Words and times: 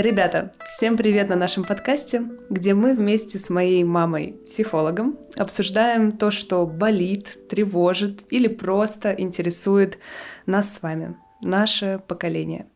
Ребята, 0.00 0.50
всем 0.64 0.96
привет 0.96 1.28
на 1.28 1.36
нашем 1.36 1.62
подкасте, 1.62 2.22
где 2.48 2.72
мы 2.72 2.94
вместе 2.94 3.38
с 3.38 3.50
моей 3.50 3.84
мамой, 3.84 4.34
психологом, 4.48 5.18
обсуждаем 5.36 6.12
то, 6.12 6.30
что 6.30 6.64
болит, 6.64 7.36
тревожит 7.50 8.22
или 8.30 8.48
просто 8.48 9.12
интересует 9.12 9.98
нас 10.46 10.72
с 10.72 10.80
вами, 10.80 11.18
наше 11.42 12.00
поколение. 12.08 12.66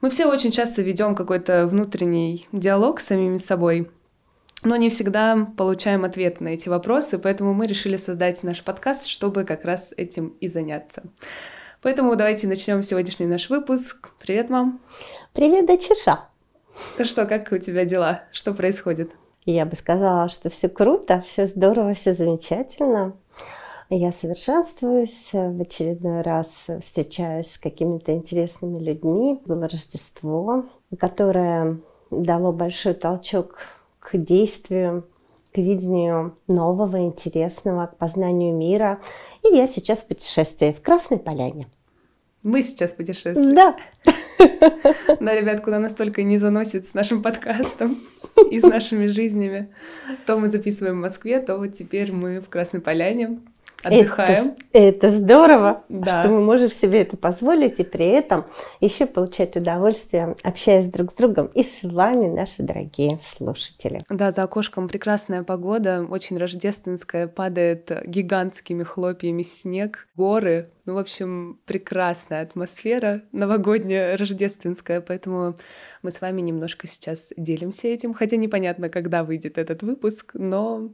Мы 0.00 0.10
все 0.10 0.26
очень 0.26 0.50
часто 0.50 0.82
ведем 0.82 1.14
какой-то 1.14 1.68
внутренний 1.68 2.48
диалог 2.50 2.98
с 2.98 3.06
самими 3.06 3.38
собой, 3.38 3.88
но 4.64 4.74
не 4.74 4.88
всегда 4.88 5.52
получаем 5.56 6.04
ответ 6.04 6.40
на 6.40 6.48
эти 6.48 6.68
вопросы, 6.68 7.20
поэтому 7.20 7.54
мы 7.54 7.68
решили 7.68 7.96
создать 7.96 8.42
наш 8.42 8.64
подкаст, 8.64 9.06
чтобы 9.06 9.44
как 9.44 9.64
раз 9.64 9.94
этим 9.96 10.30
и 10.40 10.48
заняться. 10.48 11.04
Поэтому 11.80 12.16
давайте 12.16 12.48
начнем 12.48 12.82
сегодняшний 12.82 13.26
наш 13.26 13.50
выпуск. 13.50 14.10
Привет, 14.18 14.50
мам. 14.50 14.80
Привет, 15.32 15.66
дочуша. 15.66 16.29
Ну 16.98 17.04
что, 17.04 17.26
как 17.26 17.50
у 17.52 17.58
тебя 17.58 17.84
дела? 17.84 18.24
Что 18.32 18.52
происходит? 18.52 19.10
Я 19.44 19.64
бы 19.64 19.74
сказала, 19.74 20.28
что 20.28 20.50
все 20.50 20.68
круто, 20.68 21.24
все 21.26 21.46
здорово, 21.46 21.94
все 21.94 22.14
замечательно. 22.14 23.14
Я 23.88 24.12
совершенствуюсь, 24.12 25.30
в 25.32 25.60
очередной 25.60 26.22
раз 26.22 26.66
встречаюсь 26.80 27.50
с 27.50 27.58
какими-то 27.58 28.12
интересными 28.12 28.78
людьми. 28.78 29.40
Было 29.46 29.68
Рождество, 29.68 30.66
которое 30.98 31.78
дало 32.10 32.52
большой 32.52 32.94
толчок 32.94 33.56
к 33.98 34.16
действию, 34.16 35.08
к 35.52 35.58
видению 35.58 36.36
нового, 36.46 37.00
интересного, 37.00 37.86
к 37.86 37.96
познанию 37.96 38.54
мира. 38.54 39.00
И 39.42 39.48
я 39.48 39.66
сейчас 39.66 39.98
в 39.98 40.06
путешествии 40.06 40.72
в 40.72 40.80
Красной 40.80 41.18
Поляне. 41.18 41.66
Мы 42.42 42.62
сейчас 42.62 42.92
путешествуем. 42.92 43.54
Да. 43.54 43.76
Да, 45.20 45.34
ребят, 45.34 45.60
куда 45.60 45.78
настолько 45.78 46.22
не 46.22 46.38
заносит 46.38 46.86
с 46.86 46.94
нашим 46.94 47.22
подкастом 47.22 48.00
и 48.50 48.58
с 48.60 48.62
нашими 48.62 49.06
жизнями. 49.06 49.68
То 50.26 50.38
мы 50.38 50.48
записываем 50.48 50.98
в 50.98 51.02
Москве, 51.02 51.40
то 51.40 51.56
вот 51.56 51.74
теперь 51.74 52.12
мы 52.12 52.40
в 52.40 52.48
Красной 52.48 52.80
Поляне 52.80 53.38
отдыхаем. 53.82 54.56
Это, 54.72 55.06
это 55.06 55.10
здорово, 55.10 55.84
да. 55.88 56.22
что 56.22 56.30
мы 56.30 56.40
можем 56.42 56.70
себе 56.70 57.02
это 57.02 57.16
позволить 57.16 57.80
и 57.80 57.84
при 57.84 58.06
этом 58.06 58.44
еще 58.80 59.06
получать 59.06 59.56
удовольствие, 59.56 60.36
общаясь 60.42 60.86
друг 60.88 61.12
с 61.12 61.14
другом 61.14 61.46
и 61.54 61.62
с 61.62 61.82
вами, 61.82 62.28
наши 62.28 62.62
дорогие 62.62 63.18
слушатели. 63.24 64.02
Да, 64.08 64.30
за 64.30 64.42
окошком 64.42 64.88
прекрасная 64.88 65.42
погода, 65.42 66.06
очень 66.08 66.36
рождественская, 66.38 67.28
падает 67.28 67.90
гигантскими 68.06 68.82
хлопьями 68.82 69.42
снег, 69.42 70.08
горы. 70.14 70.66
Ну, 70.86 70.94
в 70.94 70.98
общем, 70.98 71.60
прекрасная 71.66 72.42
атмосфера 72.42 73.22
новогодняя, 73.32 74.16
рождественская, 74.16 75.00
поэтому 75.00 75.54
мы 76.02 76.10
с 76.10 76.20
вами 76.20 76.40
немножко 76.40 76.86
сейчас 76.86 77.32
делимся 77.36 77.88
этим, 77.88 78.12
хотя 78.12 78.36
непонятно, 78.36 78.88
когда 78.88 79.22
выйдет 79.22 79.58
этот 79.58 79.82
выпуск, 79.82 80.32
но 80.34 80.90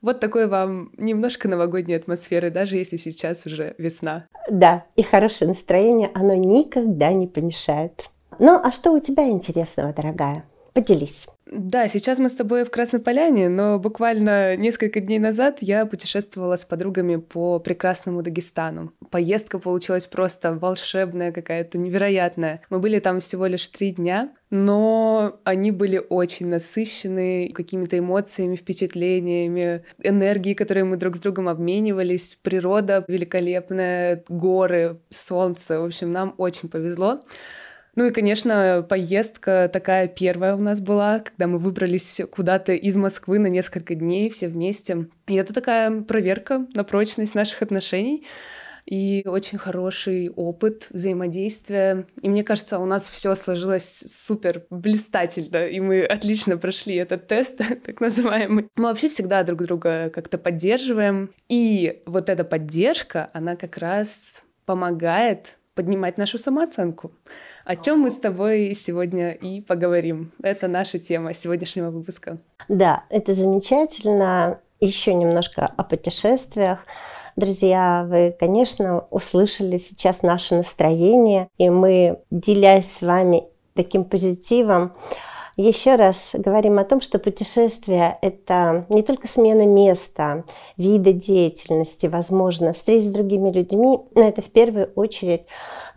вот 0.00 0.20
такой 0.20 0.46
вам 0.46 0.90
немножко 0.96 1.48
новогодней 1.48 1.96
атмосферы, 1.96 2.50
даже 2.50 2.76
если 2.76 2.96
сейчас 2.96 3.46
уже 3.46 3.74
весна. 3.78 4.26
Да, 4.50 4.84
и 4.96 5.02
хорошее 5.02 5.48
настроение, 5.50 6.10
оно 6.14 6.34
никогда 6.34 7.12
не 7.12 7.26
помешает. 7.26 8.08
Ну, 8.38 8.60
а 8.62 8.70
что 8.70 8.92
у 8.92 9.00
тебя 9.00 9.28
интересного, 9.28 9.92
дорогая? 9.92 10.44
Поделись. 10.78 11.26
Да, 11.50 11.88
сейчас 11.88 12.20
мы 12.20 12.28
с 12.28 12.36
тобой 12.36 12.64
в 12.64 12.70
Красной 12.70 13.00
Поляне, 13.00 13.48
но 13.48 13.80
буквально 13.80 14.54
несколько 14.56 15.00
дней 15.00 15.18
назад 15.18 15.58
я 15.60 15.86
путешествовала 15.86 16.54
с 16.54 16.64
подругами 16.64 17.16
по 17.16 17.58
прекрасному 17.58 18.22
Дагестану. 18.22 18.92
Поездка 19.10 19.58
получилась 19.58 20.06
просто 20.06 20.54
волшебная 20.54 21.32
какая-то, 21.32 21.78
невероятная. 21.78 22.60
Мы 22.70 22.78
были 22.78 23.00
там 23.00 23.18
всего 23.18 23.46
лишь 23.46 23.66
три 23.66 23.90
дня, 23.90 24.32
но 24.50 25.40
они 25.42 25.72
были 25.72 26.00
очень 26.08 26.46
насыщены 26.46 27.50
какими-то 27.52 27.98
эмоциями, 27.98 28.54
впечатлениями, 28.54 29.82
энергией, 30.00 30.54
которые 30.54 30.84
мы 30.84 30.96
друг 30.96 31.16
с 31.16 31.18
другом 31.18 31.48
обменивались. 31.48 32.38
Природа 32.40 33.04
великолепная, 33.08 34.22
горы, 34.28 35.00
солнце. 35.10 35.80
В 35.80 35.86
общем, 35.86 36.12
нам 36.12 36.34
очень 36.38 36.68
повезло. 36.68 37.22
Ну 37.98 38.06
и, 38.06 38.12
конечно, 38.12 38.86
поездка 38.88 39.68
такая 39.72 40.06
первая 40.06 40.54
у 40.54 40.60
нас 40.60 40.78
была, 40.78 41.18
когда 41.18 41.48
мы 41.48 41.58
выбрались 41.58 42.20
куда-то 42.30 42.72
из 42.72 42.94
Москвы 42.94 43.40
на 43.40 43.48
несколько 43.48 43.96
дней 43.96 44.30
все 44.30 44.46
вместе. 44.46 45.08
И 45.26 45.34
это 45.34 45.52
такая 45.52 46.02
проверка 46.02 46.64
на 46.76 46.84
прочность 46.84 47.34
наших 47.34 47.60
отношений 47.60 48.24
и 48.86 49.24
очень 49.26 49.58
хороший 49.58 50.30
опыт 50.30 50.86
взаимодействия. 50.90 52.06
И 52.22 52.28
мне 52.28 52.44
кажется, 52.44 52.78
у 52.78 52.86
нас 52.86 53.08
все 53.08 53.34
сложилось 53.34 54.04
супер 54.06 54.62
блистательно, 54.70 55.66
и 55.66 55.80
мы 55.80 56.04
отлично 56.04 56.56
прошли 56.56 56.94
этот 56.94 57.26
тест, 57.26 57.58
так 57.84 58.00
называемый. 58.00 58.68
Мы 58.76 58.84
вообще 58.84 59.08
всегда 59.08 59.42
друг 59.42 59.64
друга 59.64 60.08
как-то 60.10 60.38
поддерживаем, 60.38 61.32
и 61.48 62.00
вот 62.06 62.28
эта 62.28 62.44
поддержка, 62.44 63.28
она 63.32 63.56
как 63.56 63.76
раз 63.76 64.44
помогает 64.66 65.58
поднимать 65.74 66.16
нашу 66.16 66.38
самооценку 66.38 67.12
о 67.68 67.76
чем 67.76 68.00
мы 68.00 68.10
с 68.10 68.16
тобой 68.16 68.72
сегодня 68.72 69.32
и 69.32 69.60
поговорим. 69.60 70.32
Это 70.42 70.68
наша 70.68 70.98
тема 70.98 71.34
сегодняшнего 71.34 71.90
выпуска. 71.90 72.38
Да, 72.66 73.04
это 73.10 73.34
замечательно. 73.34 74.60
Еще 74.80 75.12
немножко 75.12 75.66
о 75.66 75.84
путешествиях. 75.84 76.78
Друзья, 77.36 78.06
вы, 78.08 78.34
конечно, 78.40 79.04
услышали 79.10 79.76
сейчас 79.76 80.22
наше 80.22 80.54
настроение, 80.54 81.48
и 81.58 81.68
мы, 81.68 82.20
делясь 82.30 82.90
с 82.90 83.02
вами 83.02 83.44
таким 83.74 84.04
позитивом, 84.04 84.94
еще 85.60 85.96
раз 85.96 86.30
говорим 86.34 86.78
о 86.78 86.84
том, 86.84 87.00
что 87.00 87.18
путешествие– 87.18 88.16
это 88.22 88.86
не 88.88 89.02
только 89.02 89.26
смена 89.26 89.66
места, 89.66 90.44
вида 90.76 91.12
деятельности, 91.12 92.06
возможно, 92.06 92.72
встреч 92.72 93.02
с 93.02 93.08
другими 93.08 93.50
людьми, 93.50 93.98
но 94.14 94.28
это 94.28 94.40
в 94.40 94.50
первую 94.50 94.92
очередь 94.94 95.42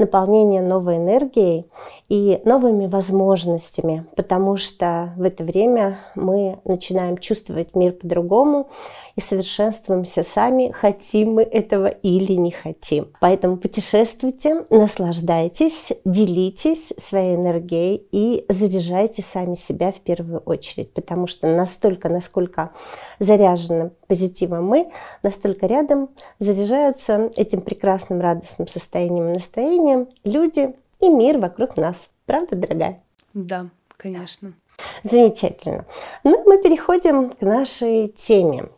наполнение 0.01 0.61
новой 0.61 0.97
энергией 0.97 1.65
и 2.09 2.41
новыми 2.43 2.87
возможностями, 2.87 4.05
потому 4.15 4.57
что 4.57 5.13
в 5.15 5.23
это 5.23 5.43
время 5.43 5.99
мы 6.15 6.59
начинаем 6.65 7.17
чувствовать 7.17 7.75
мир 7.75 7.93
по-другому 7.93 8.69
и 9.15 9.21
совершенствуемся 9.21 10.23
сами, 10.23 10.71
хотим 10.71 11.33
мы 11.33 11.43
этого 11.43 11.87
или 11.87 12.33
не 12.33 12.51
хотим. 12.51 13.11
Поэтому 13.19 13.57
путешествуйте, 13.57 14.65
наслаждайтесь, 14.69 15.91
делитесь 16.05 16.93
своей 16.97 17.35
энергией 17.35 18.07
и 18.11 18.45
заряжайте 18.49 19.21
сами 19.21 19.55
себя 19.55 19.91
в 19.91 19.99
первую 19.99 20.39
очередь, 20.39 20.93
потому 20.93 21.27
что 21.27 21.47
настолько, 21.47 22.09
насколько 22.09 22.71
заряжены 23.19 23.91
позитивом 24.07 24.65
мы, 24.65 24.91
настолько 25.23 25.67
рядом 25.67 26.09
заряжаются 26.39 27.31
этим 27.35 27.61
прекрасным 27.61 28.21
радостным 28.21 28.67
состоянием 28.67 29.29
и 29.29 29.33
настроением 29.33 30.07
люди 30.23 30.75
и 30.99 31.09
мир 31.09 31.37
вокруг 31.37 31.77
нас. 31.77 32.09
Правда, 32.25 32.55
дорогая? 32.55 33.03
Да, 33.33 33.67
конечно. 33.97 34.53
Замечательно. 35.03 35.85
Ну, 36.23 36.43
мы 36.45 36.61
переходим 36.61 37.31
к 37.31 37.41
нашей 37.41 38.09
теме 38.09 38.69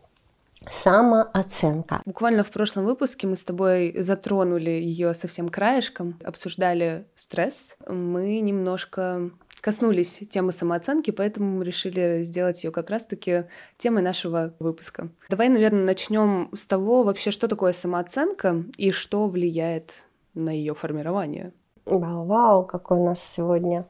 самооценка. 0.72 2.02
Буквально 2.06 2.44
в 2.44 2.52
прошлом 2.52 2.86
выпуске 2.86 3.28
мы 3.28 3.36
с 3.36 3.44
тобой 3.44 3.96
затронули 3.98 4.70
ее 4.70 5.14
совсем 5.14 5.50
краешком, 5.50 6.20
обсуждали 6.24 7.06
стресс. 7.16 7.76
Мы 7.88 8.40
немножко 8.40 9.32
коснулись 9.62 10.24
темы 10.30 10.52
самооценки, 10.52 11.12
поэтому 11.12 11.60
мы 11.60 11.64
решили 11.64 12.24
сделать 12.24 12.64
ее 12.64 12.72
как 12.72 12.90
раз-таки 12.90 13.46
темой 13.78 14.04
нашего 14.04 14.54
выпуска. 14.60 15.10
Давай, 15.30 15.48
наверное, 15.48 15.86
начнем 15.86 16.50
с 16.54 16.66
того 16.66 17.04
вообще, 17.04 17.32
что 17.32 17.48
такое 17.48 17.72
самооценка 17.72 18.66
и 18.78 18.92
что 18.92 19.28
влияет 19.28 20.04
на 20.34 20.50
ее 20.50 20.74
формирование. 20.76 21.54
Вау, 21.86 22.26
вау, 22.26 22.66
какой 22.66 23.00
у 23.00 23.06
нас 23.06 23.22
сегодня 23.24 23.88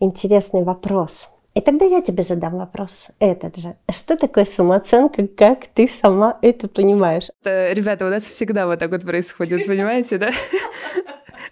интересный 0.00 0.62
вопрос. 0.62 1.28
И 1.54 1.60
тогда 1.60 1.84
я 1.84 2.02
тебе 2.02 2.24
задам 2.24 2.58
вопрос 2.58 3.06
этот 3.20 3.56
же. 3.56 3.76
Что 3.88 4.16
такое 4.16 4.44
самооценка, 4.44 5.28
как 5.28 5.68
ты 5.72 5.88
сама 5.88 6.36
это 6.42 6.66
понимаешь? 6.66 7.28
Ребята, 7.44 8.06
у 8.06 8.08
нас 8.10 8.24
всегда 8.24 8.66
вот 8.66 8.80
так 8.80 8.90
вот 8.90 9.02
происходит, 9.02 9.66
понимаете, 9.66 10.18
да? 10.18 10.30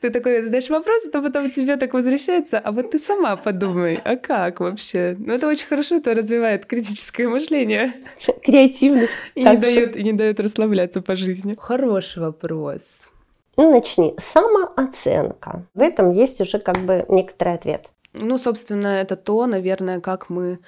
Ты 0.00 0.10
такой 0.10 0.42
задаешь 0.42 0.68
вопрос, 0.68 1.04
то 1.12 1.22
потом 1.22 1.50
тебе 1.52 1.76
так 1.76 1.94
возвращается, 1.94 2.58
а 2.58 2.72
вот 2.72 2.90
ты 2.90 2.98
сама 2.98 3.36
подумай, 3.36 4.00
а 4.02 4.16
как 4.16 4.58
вообще? 4.58 5.14
Ну, 5.16 5.34
это 5.34 5.46
очень 5.46 5.68
хорошо, 5.68 5.94
это 5.94 6.12
развивает 6.12 6.66
критическое 6.66 7.28
мышление. 7.28 7.92
Креативность. 8.42 9.12
И 9.36 9.44
не, 9.44 9.56
дает, 9.56 9.94
и 9.94 10.02
не 10.02 10.12
дает 10.12 10.40
расслабляться 10.40 11.02
по 11.02 11.14
жизни. 11.14 11.54
Хороший 11.56 12.22
вопрос. 12.22 13.08
Ну, 13.56 13.70
начни. 13.70 14.14
Самооценка. 14.18 15.66
В 15.74 15.80
этом 15.80 16.10
есть 16.10 16.40
уже 16.40 16.58
как 16.58 16.78
бы 16.78 17.04
некоторый 17.08 17.54
ответ. 17.54 17.86
Ну, 18.12 18.38
собственно, 18.38 18.88
это 18.88 19.16
то, 19.16 19.46
наверное, 19.46 20.00
как 20.00 20.28
мы 20.28 20.60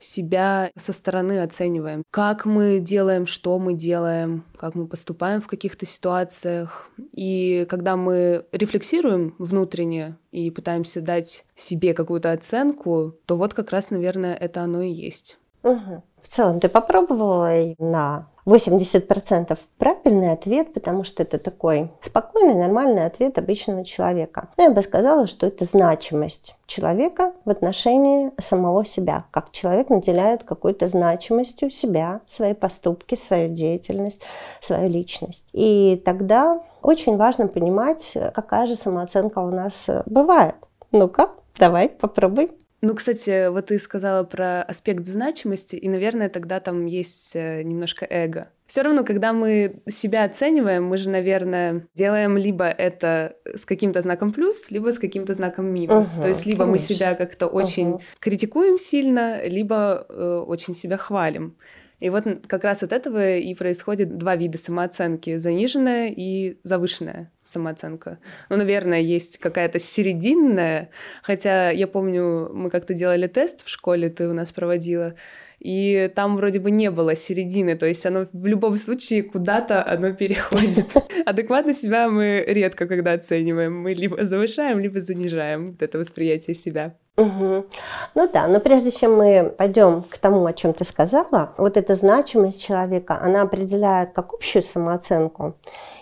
себя 0.00 0.70
со 0.76 0.92
стороны 0.92 1.42
оцениваем. 1.42 2.02
Как 2.10 2.46
мы 2.46 2.80
делаем, 2.80 3.26
что 3.26 3.58
мы 3.58 3.74
делаем, 3.74 4.44
как 4.56 4.74
мы 4.74 4.86
поступаем 4.86 5.42
в 5.42 5.46
каких-то 5.46 5.86
ситуациях. 5.86 6.90
И 7.12 7.66
когда 7.68 7.96
мы 7.96 8.46
рефлексируем 8.50 9.34
внутренне 9.38 10.16
и 10.32 10.50
пытаемся 10.50 11.02
дать 11.02 11.44
себе 11.54 11.92
какую-то 11.92 12.32
оценку, 12.32 13.14
то 13.26 13.36
вот 13.36 13.52
как 13.52 13.70
раз, 13.70 13.90
наверное, 13.90 14.34
это 14.34 14.62
оно 14.62 14.80
и 14.80 14.90
есть. 14.90 15.38
Угу. 15.62 16.02
В 16.22 16.28
целом, 16.28 16.60
ты 16.60 16.68
попробовала 16.68 17.74
на 17.78 18.29
80% 18.46 19.58
правильный 19.78 20.32
ответ, 20.32 20.72
потому 20.72 21.04
что 21.04 21.22
это 21.22 21.38
такой 21.38 21.90
спокойный, 22.02 22.54
нормальный 22.54 23.06
ответ 23.06 23.38
обычного 23.38 23.84
человека. 23.84 24.48
Но 24.56 24.64
я 24.64 24.70
бы 24.70 24.82
сказала, 24.82 25.26
что 25.26 25.46
это 25.46 25.64
значимость 25.64 26.56
человека 26.66 27.32
в 27.44 27.50
отношении 27.50 28.30
самого 28.40 28.84
себя. 28.84 29.24
Как 29.30 29.50
человек 29.50 29.90
наделяет 29.90 30.44
какой-то 30.44 30.88
значимостью 30.88 31.70
себя, 31.70 32.20
свои 32.26 32.54
поступки, 32.54 33.14
свою 33.14 33.52
деятельность, 33.52 34.20
свою 34.60 34.88
личность. 34.88 35.44
И 35.52 36.00
тогда 36.04 36.60
очень 36.82 37.16
важно 37.16 37.48
понимать, 37.48 38.14
какая 38.34 38.66
же 38.66 38.76
самооценка 38.76 39.40
у 39.40 39.50
нас 39.50 39.86
бывает. 40.06 40.54
Ну-ка, 40.92 41.30
давай, 41.58 41.88
попробуй. 41.88 42.50
Ну, 42.82 42.94
кстати, 42.94 43.48
вот 43.50 43.66
ты 43.66 43.78
сказала 43.78 44.24
про 44.24 44.62
аспект 44.62 45.06
значимости, 45.06 45.76
и, 45.76 45.88
наверное, 45.88 46.30
тогда 46.30 46.60
там 46.60 46.86
есть 46.86 47.32
э, 47.34 47.62
немножко 47.62 48.06
эго. 48.08 48.48
Все 48.66 48.82
равно, 48.82 49.04
когда 49.04 49.32
мы 49.32 49.82
себя 49.88 50.24
оцениваем, 50.24 50.84
мы 50.84 50.96
же, 50.96 51.10
наверное, 51.10 51.86
делаем 51.94 52.38
либо 52.38 52.64
это 52.64 53.36
с 53.44 53.64
каким-то 53.66 54.00
знаком 54.00 54.32
плюс, 54.32 54.70
либо 54.70 54.92
с 54.92 54.98
каким-то 54.98 55.34
знаком 55.34 55.66
минус. 55.66 56.14
Угу, 56.14 56.22
То 56.22 56.28
есть 56.28 56.46
либо 56.46 56.64
конечно. 56.64 56.70
мы 56.70 56.78
себя 56.78 57.14
как-то 57.14 57.48
очень 57.48 57.90
угу. 57.90 58.02
критикуем 58.18 58.78
сильно, 58.78 59.42
либо 59.44 60.06
э, 60.08 60.44
очень 60.46 60.74
себя 60.74 60.96
хвалим. 60.96 61.56
И 61.98 62.08
вот 62.08 62.24
как 62.46 62.64
раз 62.64 62.82
от 62.82 62.92
этого 62.92 63.36
и 63.36 63.54
происходит 63.54 64.16
два 64.16 64.34
вида 64.34 64.56
самооценки— 64.56 65.36
заниженная 65.38 66.08
и 66.16 66.56
завышенная 66.62 67.30
самооценка. 67.50 68.18
Ну, 68.48 68.56
наверное, 68.56 69.00
есть 69.00 69.38
какая-то 69.38 69.78
серединная, 69.78 70.90
хотя 71.22 71.70
я 71.70 71.86
помню, 71.86 72.50
мы 72.52 72.70
как-то 72.70 72.94
делали 72.94 73.26
тест 73.26 73.64
в 73.64 73.68
школе, 73.68 74.08
ты 74.08 74.28
у 74.28 74.32
нас 74.32 74.52
проводила, 74.52 75.14
и 75.60 76.10
там 76.14 76.36
вроде 76.36 76.58
бы 76.58 76.70
не 76.70 76.90
было 76.90 77.14
середины, 77.14 77.76
то 77.76 77.86
есть 77.86 78.04
оно 78.06 78.26
в 78.32 78.46
любом 78.46 78.76
случае 78.76 79.22
куда-то 79.22 79.86
оно 79.86 80.12
переходит. 80.14 80.86
Адекватно 81.26 81.74
себя 81.74 82.08
мы 82.08 82.42
редко 82.46 82.86
когда 82.86 83.12
оцениваем, 83.12 83.78
мы 83.78 83.92
либо 83.92 84.24
завышаем, 84.24 84.78
либо 84.78 85.00
занижаем 85.00 85.66
вот 85.66 85.82
это 85.82 85.98
восприятие 85.98 86.54
себя. 86.54 86.96
Угу. 87.20 87.66
Ну 88.14 88.28
да, 88.32 88.46
но 88.46 88.60
прежде 88.60 88.90
чем 88.90 89.16
мы 89.16 89.54
пойдем 89.56 90.02
к 90.02 90.16
тому, 90.16 90.46
о 90.46 90.54
чем 90.54 90.72
ты 90.72 90.84
сказала, 90.84 91.52
вот 91.58 91.76
эта 91.76 91.94
значимость 91.94 92.64
человека, 92.64 93.18
она 93.20 93.42
определяет 93.42 94.12
как 94.12 94.32
общую 94.32 94.62
самооценку 94.62 95.54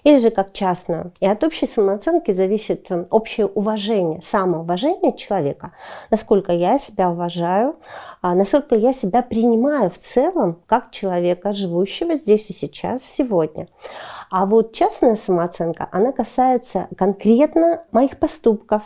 или 0.04 0.16
же 0.18 0.30
как 0.30 0.52
частную. 0.52 1.12
И 1.18 1.26
от 1.26 1.42
общей 1.42 1.66
самооценки 1.66 2.30
зависит 2.30 2.86
э, 2.90 3.06
общее 3.10 3.46
уважение, 3.46 4.22
самоуважение 4.22 5.16
человека, 5.16 5.72
насколько 6.10 6.52
я 6.52 6.78
себя 6.78 7.10
уважаю, 7.10 7.76
а 8.22 8.36
насколько 8.36 8.76
я 8.76 8.92
себя 8.92 9.22
принимаю 9.22 9.90
в 9.90 9.98
целом 9.98 10.60
как 10.66 10.92
человека, 10.92 11.52
живущего 11.52 12.14
здесь 12.14 12.48
и 12.48 12.52
сейчас, 12.52 13.02
сегодня. 13.02 13.66
А 14.30 14.46
вот 14.46 14.72
частная 14.72 15.16
самооценка, 15.16 15.88
она 15.90 16.12
касается 16.12 16.86
конкретно 16.96 17.80
моих 17.90 18.18
поступков, 18.18 18.82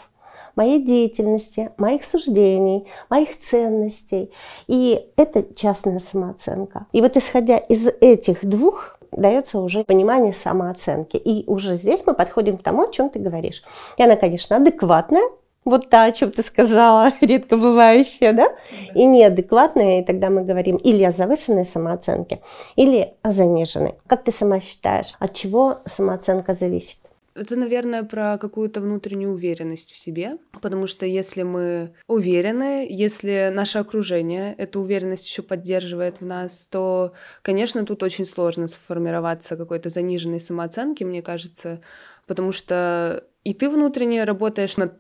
моей 0.56 0.82
деятельности, 0.82 1.70
моих 1.76 2.04
суждений, 2.04 2.86
моих 3.08 3.38
ценностей. 3.38 4.30
И 4.66 5.06
это 5.16 5.44
частная 5.54 5.98
самооценка. 5.98 6.86
И 6.92 7.00
вот 7.00 7.16
исходя 7.16 7.58
из 7.58 7.86
этих 8.00 8.44
двух 8.44 8.98
дается 9.12 9.60
уже 9.60 9.84
понимание 9.84 10.32
самооценки. 10.32 11.16
И 11.16 11.44
уже 11.48 11.76
здесь 11.76 12.02
мы 12.06 12.14
подходим 12.14 12.58
к 12.58 12.62
тому, 12.62 12.82
о 12.82 12.92
чем 12.92 13.10
ты 13.10 13.18
говоришь. 13.18 13.62
И 13.96 14.02
она, 14.02 14.16
конечно, 14.16 14.56
адекватная, 14.56 15.28
вот 15.64 15.90
та, 15.90 16.04
о 16.04 16.12
чем 16.12 16.32
ты 16.32 16.42
сказала, 16.42 17.12
редко 17.20 17.56
бывающая, 17.56 18.32
да? 18.32 18.48
И 18.94 19.04
неадекватная, 19.04 20.00
и 20.00 20.04
тогда 20.04 20.28
мы 20.28 20.42
говорим 20.42 20.76
или 20.76 21.04
о 21.04 21.12
завышенной 21.12 21.64
самооценке, 21.64 22.40
или 22.74 23.14
о 23.22 23.30
заниженной. 23.30 23.94
Как 24.06 24.24
ты 24.24 24.32
сама 24.32 24.60
считаешь, 24.60 25.14
от 25.18 25.34
чего 25.34 25.78
самооценка 25.86 26.54
зависит? 26.54 26.98
Это, 27.34 27.56
наверное, 27.56 28.02
про 28.02 28.36
какую-то 28.38 28.80
внутреннюю 28.80 29.32
уверенность 29.32 29.92
в 29.92 29.96
себе, 29.96 30.38
потому 30.60 30.86
что 30.86 31.06
если 31.06 31.42
мы 31.42 31.94
уверены, 32.06 32.86
если 32.88 33.50
наше 33.54 33.78
окружение 33.78 34.54
эту 34.58 34.80
уверенность 34.80 35.26
еще 35.26 35.42
поддерживает 35.42 36.20
в 36.20 36.26
нас, 36.26 36.68
то, 36.70 37.12
конечно, 37.42 37.84
тут 37.86 38.02
очень 38.02 38.26
сложно 38.26 38.68
сформироваться 38.68 39.56
какой-то 39.56 39.88
заниженной 39.88 40.40
самооценки, 40.40 41.04
мне 41.04 41.22
кажется, 41.22 41.80
потому 42.26 42.52
что 42.52 43.24
и 43.44 43.54
ты 43.54 43.68
внутренне 43.68 44.24
работаешь 44.24 44.76
над 44.76 44.92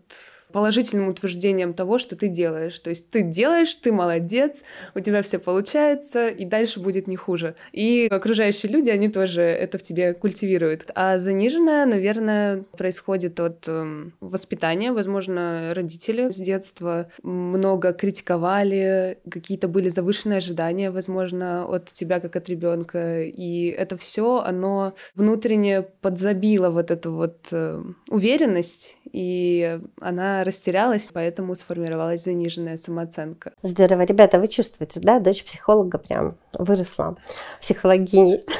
положительным 0.52 1.08
утверждением 1.08 1.74
того, 1.74 1.98
что 1.98 2.16
ты 2.16 2.28
делаешь. 2.28 2.78
То 2.78 2.90
есть 2.90 3.10
ты 3.10 3.22
делаешь, 3.22 3.74
ты 3.74 3.92
молодец, 3.92 4.62
у 4.94 5.00
тебя 5.00 5.22
все 5.22 5.38
получается, 5.38 6.28
и 6.28 6.44
дальше 6.44 6.80
будет 6.80 7.06
не 7.06 7.16
хуже. 7.16 7.54
И 7.72 8.08
окружающие 8.10 8.70
люди, 8.70 8.90
они 8.90 9.08
тоже 9.08 9.42
это 9.42 9.78
в 9.78 9.82
тебе 9.82 10.14
культивируют. 10.14 10.90
А 10.94 11.18
заниженное, 11.18 11.86
наверное, 11.86 12.64
происходит 12.76 13.40
от 13.40 13.64
э, 13.66 14.10
воспитания. 14.20 14.92
Возможно, 14.92 15.72
родители 15.74 16.30
с 16.30 16.36
детства 16.36 17.08
много 17.22 17.92
критиковали, 17.92 19.18
какие-то 19.30 19.68
были 19.68 19.88
завышенные 19.88 20.38
ожидания, 20.38 20.90
возможно, 20.90 21.64
от 21.66 21.92
тебя 21.92 22.20
как 22.20 22.36
от 22.36 22.48
ребенка. 22.48 23.22
И 23.22 23.66
это 23.66 23.96
все, 23.96 24.38
оно 24.40 24.94
внутренне 25.14 25.82
подзабило 25.82 26.70
вот 26.70 26.90
эту 26.90 27.12
вот 27.12 27.38
э, 27.50 27.82
уверенность, 28.08 28.96
и 29.12 29.78
она 30.00 30.42
растерялась, 30.42 31.10
поэтому 31.12 31.54
сформировалась 31.54 32.24
заниженная 32.24 32.76
самооценка. 32.76 33.52
Здорово. 33.62 34.02
Ребята, 34.02 34.38
вы 34.38 34.48
чувствуете, 34.48 35.00
да, 35.00 35.20
дочь 35.20 35.44
психолога 35.44 35.98
прям 35.98 36.36
выросла 36.54 37.16
психологиней. 37.60 38.40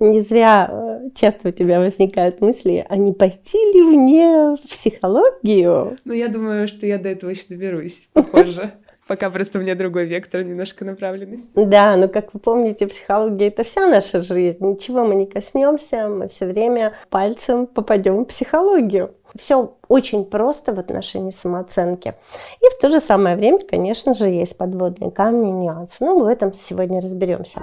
Не 0.00 0.20
зря 0.20 0.68
э, 0.70 1.10
часто 1.14 1.48
у 1.48 1.50
тебя 1.50 1.80
возникают 1.80 2.40
мысли, 2.40 2.86
а 2.88 2.96
не 2.96 3.12
пойти 3.12 3.58
ли 3.72 3.82
мне 3.82 4.56
в 4.56 4.68
психологию? 4.68 5.96
Ну, 6.04 6.12
я 6.12 6.28
думаю, 6.28 6.68
что 6.68 6.86
я 6.86 6.98
до 6.98 7.08
этого 7.08 7.30
еще 7.30 7.44
доберусь, 7.48 8.08
похоже. 8.12 8.74
Пока 9.12 9.28
просто 9.28 9.58
у 9.58 9.60
меня 9.60 9.74
другой 9.74 10.06
вектор, 10.06 10.42
немножко 10.42 10.86
направленность. 10.86 11.50
Да, 11.54 11.96
но 11.96 12.08
как 12.08 12.32
вы 12.32 12.40
помните, 12.40 12.86
психология 12.86 13.48
это 13.48 13.62
вся 13.62 13.86
наша 13.86 14.22
жизнь. 14.22 14.66
Ничего 14.66 15.04
мы 15.04 15.14
не 15.16 15.26
коснемся, 15.26 16.08
мы 16.08 16.28
все 16.28 16.46
время 16.46 16.94
пальцем 17.10 17.66
попадем 17.66 18.22
в 18.22 18.24
психологию. 18.24 19.12
Все 19.38 19.74
очень 19.88 20.24
просто 20.24 20.72
в 20.72 20.78
отношении 20.78 21.30
самооценки. 21.30 22.14
И 22.62 22.64
в 22.74 22.80
то 22.80 22.88
же 22.88 23.00
самое 23.00 23.36
время, 23.36 23.58
конечно 23.58 24.14
же, 24.14 24.28
есть 24.28 24.56
подводные 24.56 25.10
камни 25.10 25.50
нюансы. 25.50 26.02
Но 26.02 26.14
мы 26.14 26.24
в 26.24 26.28
этом 26.28 26.54
сегодня 26.54 27.02
разберемся. 27.02 27.60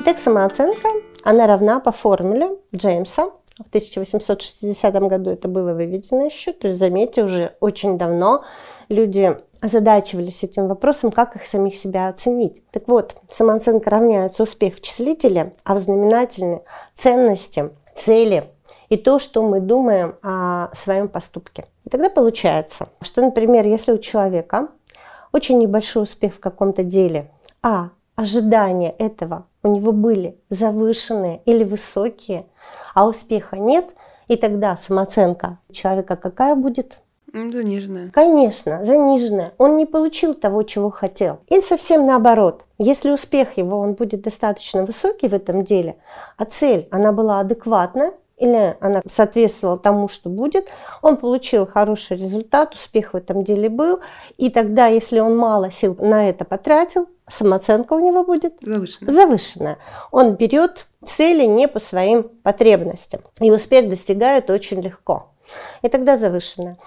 Итак, 0.00 0.18
самооценка, 0.18 0.88
она 1.22 1.46
равна 1.46 1.78
по 1.78 1.92
формуле 1.92 2.56
Джеймса 2.74 3.30
в 3.58 3.68
1860 3.68 4.94
году 4.94 5.30
это 5.30 5.48
было 5.48 5.74
выведено 5.74 6.24
еще. 6.26 6.52
То 6.52 6.68
есть, 6.68 6.78
заметьте, 6.78 7.24
уже 7.24 7.56
очень 7.60 7.98
давно 7.98 8.44
люди 8.88 9.36
озадачивались 9.60 10.42
этим 10.42 10.66
вопросом, 10.66 11.12
как 11.12 11.36
их 11.36 11.46
самих 11.46 11.76
себя 11.76 12.08
оценить. 12.08 12.62
Так 12.70 12.88
вот, 12.88 13.14
самооценка 13.30 13.90
равняется 13.90 14.42
успех 14.42 14.76
в 14.76 14.80
числителе, 14.80 15.54
а 15.64 15.74
в 15.74 15.78
знаменательной 15.78 16.62
ценности, 16.96 17.70
цели 17.94 18.50
и 18.88 18.96
то, 18.96 19.18
что 19.18 19.42
мы 19.42 19.60
думаем 19.60 20.16
о 20.22 20.74
своем 20.74 21.08
поступке. 21.08 21.66
И 21.84 21.90
тогда 21.90 22.10
получается, 22.10 22.88
что, 23.00 23.22
например, 23.22 23.66
если 23.66 23.92
у 23.92 23.98
человека 23.98 24.68
очень 25.32 25.58
небольшой 25.58 26.02
успех 26.02 26.34
в 26.34 26.40
каком-то 26.40 26.82
деле, 26.82 27.30
а 27.62 27.90
ожидания 28.22 28.94
этого 28.98 29.46
у 29.62 29.68
него 29.68 29.92
были 29.92 30.38
завышенные 30.48 31.42
или 31.44 31.64
высокие, 31.64 32.46
а 32.94 33.06
успеха 33.06 33.56
нет, 33.56 33.86
и 34.28 34.36
тогда 34.36 34.76
самооценка 34.76 35.58
человека 35.70 36.16
какая 36.16 36.54
будет? 36.54 36.98
Заниженная. 37.32 38.10
Конечно, 38.10 38.84
заниженная. 38.84 39.54
Он 39.56 39.78
не 39.78 39.86
получил 39.86 40.34
того, 40.34 40.64
чего 40.64 40.90
хотел. 40.90 41.38
И 41.48 41.62
совсем 41.62 42.06
наоборот. 42.06 42.64
Если 42.76 43.10
успех 43.10 43.56
его, 43.56 43.78
он 43.78 43.94
будет 43.94 44.22
достаточно 44.22 44.84
высокий 44.84 45.28
в 45.28 45.34
этом 45.34 45.64
деле, 45.64 45.96
а 46.36 46.44
цель, 46.44 46.88
она 46.90 47.12
была 47.12 47.40
адекватна, 47.40 48.12
или 48.42 48.76
она 48.80 49.02
соответствовала 49.08 49.78
тому, 49.78 50.08
что 50.08 50.28
будет, 50.28 50.66
он 51.00 51.16
получил 51.16 51.64
хороший 51.64 52.16
результат, 52.16 52.74
успех 52.74 53.12
в 53.12 53.16
этом 53.16 53.44
деле 53.44 53.68
был, 53.68 54.00
и 54.36 54.50
тогда, 54.50 54.88
если 54.88 55.20
он 55.20 55.36
мало 55.36 55.70
сил 55.70 55.96
на 56.00 56.28
это 56.28 56.44
потратил, 56.44 57.06
самооценка 57.30 57.92
у 57.92 58.00
него 58.00 58.24
будет 58.24 58.54
завышенная. 58.60 59.14
завышенная. 59.14 59.78
Он 60.10 60.34
берет 60.34 60.88
цели 61.06 61.44
не 61.44 61.68
по 61.68 61.78
своим 61.78 62.24
потребностям, 62.42 63.20
и 63.40 63.52
успех 63.52 63.88
достигает 63.88 64.50
очень 64.50 64.80
легко. 64.80 65.28
и 65.82 65.88
тогда 65.88 66.16
завышенная. 66.16 66.78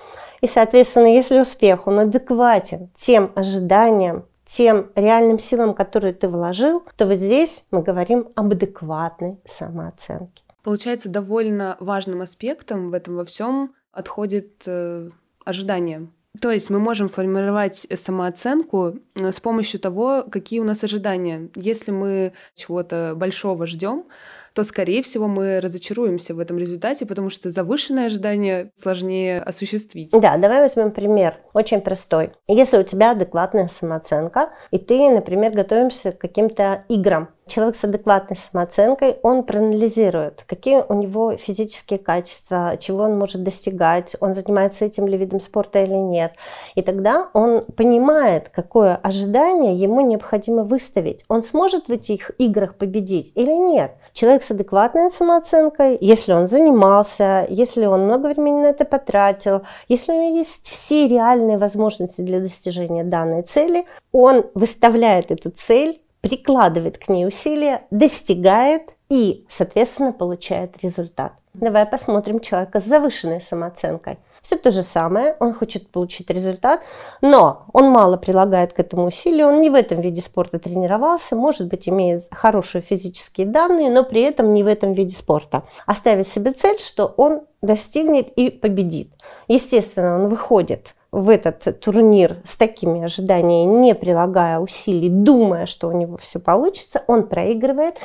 И, 0.42 0.48
соответственно, 0.48 1.08
если 1.08 1.40
успех, 1.40 1.88
он 1.88 2.00
адекватен 2.02 2.90
тем 2.98 3.32
ожиданиям, 3.36 4.26
тем 4.46 4.90
реальным 4.96 5.40
силам, 5.40 5.74
которые 5.74 6.14
ты 6.14 6.28
вложил, 6.28 6.84
то 6.98 7.06
вот 7.06 7.18
здесь 7.18 7.64
мы 7.72 7.82
говорим 7.82 8.28
об 8.36 8.52
адекватной 8.52 9.38
самооценке. 9.46 10.45
Получается, 10.66 11.10
довольно 11.10 11.78
важным 11.80 12.22
аспектом 12.22 12.90
в 12.90 12.96
этом 12.96 13.18
во 13.18 13.24
всем 13.24 13.76
отходит 13.92 14.64
э, 14.66 15.12
ожидание. 15.46 16.08
То 16.42 16.50
есть 16.50 16.72
мы 16.72 16.80
можем 16.80 17.08
формировать 17.08 17.86
самооценку 17.94 18.96
э, 19.14 19.32
с 19.32 19.40
помощью 19.40 19.80
того, 19.80 20.24
какие 20.24 20.60
у 20.60 20.64
нас 20.64 20.84
ожидания. 20.84 21.50
Если 21.54 21.92
мы 21.92 22.34
чего-то 22.56 23.14
большого 23.16 23.68
ждем, 23.68 24.06
то, 24.54 24.64
скорее 24.64 25.04
всего, 25.04 25.28
мы 25.28 25.60
разочаруемся 25.60 26.34
в 26.34 26.40
этом 26.40 26.58
результате, 26.58 27.06
потому 27.06 27.30
что 27.30 27.52
завышенное 27.52 28.08
ожидание 28.08 28.72
сложнее 28.74 29.42
осуществить. 29.42 30.10
Да, 30.12 30.36
давай 30.38 30.62
возьмем 30.62 30.90
пример, 30.90 31.42
очень 31.54 31.82
простой. 31.82 32.32
Если 32.48 32.78
у 32.78 32.84
тебя 32.84 33.12
адекватная 33.12 33.68
самооценка, 33.68 34.50
и 34.72 34.80
ты, 34.80 35.12
например, 35.12 35.52
готовишься 35.52 36.12
к 36.12 36.18
каким-то 36.18 36.86
играм, 36.90 37.30
Человек 37.48 37.76
с 37.76 37.84
адекватной 37.84 38.38
самооценкой, 38.38 39.18
он 39.22 39.44
проанализирует, 39.44 40.44
какие 40.48 40.84
у 40.90 40.96
него 40.96 41.38
физические 41.38 42.00
качества, 42.00 42.76
чего 42.80 43.04
он 43.04 43.20
может 43.20 43.44
достигать, 43.44 44.16
он 44.20 44.34
занимается 44.34 44.84
этим 44.86 45.06
ли 45.06 45.16
видом 45.16 45.40
спорта 45.40 45.84
или 45.84 45.94
нет. 45.94 46.34
И 46.74 46.82
тогда 46.82 47.30
он 47.34 47.66
понимает, 47.66 48.50
какое 48.50 48.96
ожидание 48.96 49.76
ему 49.76 50.02
необходимо 50.02 50.64
выставить. 50.64 51.24
Он 51.28 51.44
сможет 51.44 51.88
в 51.88 51.92
этих 51.92 52.32
играх 52.40 52.76
победить 52.76 53.32
или 53.36 53.54
нет. 53.54 53.92
Человек 54.14 54.44
с 54.44 54.50
адекватной 54.50 55.12
самооценкой, 55.12 56.00
если 56.02 56.34
он 56.34 56.48
занимался, 56.48 57.46
если 57.48 57.86
он 57.86 58.06
много 58.06 58.30
времени 58.34 58.62
на 58.62 58.68
это 58.70 58.86
потратил, 58.86 59.62
если 59.88 60.14
у 60.14 60.16
него 60.16 60.36
есть 60.36 60.68
все 60.68 61.08
реальные 61.08 61.60
возможности 61.60 62.22
для 62.22 62.40
достижения 62.40 63.04
данной 63.04 63.44
цели, 63.44 63.86
он 64.12 64.46
выставляет 64.56 65.30
эту 65.30 65.52
цель 65.52 66.02
прикладывает 66.26 66.98
к 66.98 67.08
ней 67.08 67.28
усилия, 67.28 67.82
достигает 67.92 68.96
и, 69.10 69.46
соответственно, 69.48 70.12
получает 70.12 70.76
результат. 70.82 71.34
Давай 71.54 71.86
посмотрим 71.86 72.40
человека 72.40 72.80
с 72.80 72.86
завышенной 72.86 73.42
самооценкой. 73.42 74.18
Все 74.42 74.56
то 74.56 74.72
же 74.72 74.82
самое, 74.82 75.36
он 75.40 75.54
хочет 75.54 75.92
получить 75.92 76.32
результат, 76.32 76.82
но 77.22 77.68
он 77.74 77.92
мало 77.92 78.18
прилагает 78.18 78.74
к 78.74 78.80
этому 78.80 79.06
усилию, 79.06 79.50
он 79.50 79.62
не 79.62 79.70
в 79.70 79.76
этом 79.76 80.02
виде 80.02 80.24
спорта 80.24 80.58
тренировался, 80.58 81.36
может 81.36 81.70
быть, 81.70 81.88
имеет 81.88 82.24
хорошие 82.32 82.82
физические 82.82 83.46
данные, 83.46 83.92
но 83.92 84.04
при 84.04 84.22
этом 84.22 84.56
не 84.56 84.64
в 84.64 84.68
этом 84.68 84.94
виде 84.94 85.16
спорта. 85.16 85.62
Оставит 85.86 86.28
себе 86.28 86.54
цель, 86.54 86.80
что 86.80 87.06
он 87.06 87.42
достигнет 87.62 88.30
и 88.30 88.50
победит. 88.50 89.12
Естественно, 89.48 90.16
он 90.16 90.28
выходит 90.28 90.96
в 91.16 91.30
этот 91.30 91.80
турнир 91.80 92.42
с 92.44 92.58
такими 92.58 93.02
ожиданиями, 93.02 93.80
не 93.80 93.96
прилагая 93.96 94.60
усилий, 94.60 95.10
думая, 95.10 95.66
что 95.66 95.88
у 95.88 95.94
него 95.94 96.18
все 96.18 96.40
получится, 96.40 97.04
он 97.08 97.28
проигрывает 97.28 97.96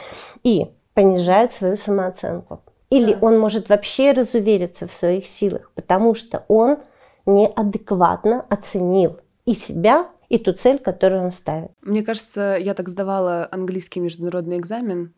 и 0.45 0.69
понижает 0.95 1.53
свою 1.53 1.77
самооценку. 1.77 2.61
Или 2.89 3.19
он 3.21 3.39
может 3.39 3.69
вообще 3.69 4.13
разувериться 4.13 4.87
в 4.87 4.93
своих 4.93 5.27
силах, 5.27 5.73
потому 5.75 6.15
что 6.15 6.45
он 6.47 6.79
неадекватно 7.27 8.47
оценил 8.49 9.19
и 9.45 9.55
себя, 9.55 10.07
и 10.29 10.39
ту 10.39 10.53
цель, 10.53 10.79
которую 10.79 11.25
он 11.25 11.33
ставит. 11.33 11.73
Мне 11.83 12.05
кажется, 12.05 12.57
я 12.61 12.75
так 12.75 12.89
сдавала 12.89 13.49
английский 13.51 13.99
международный 13.99 14.59
экзамен, 14.59 15.13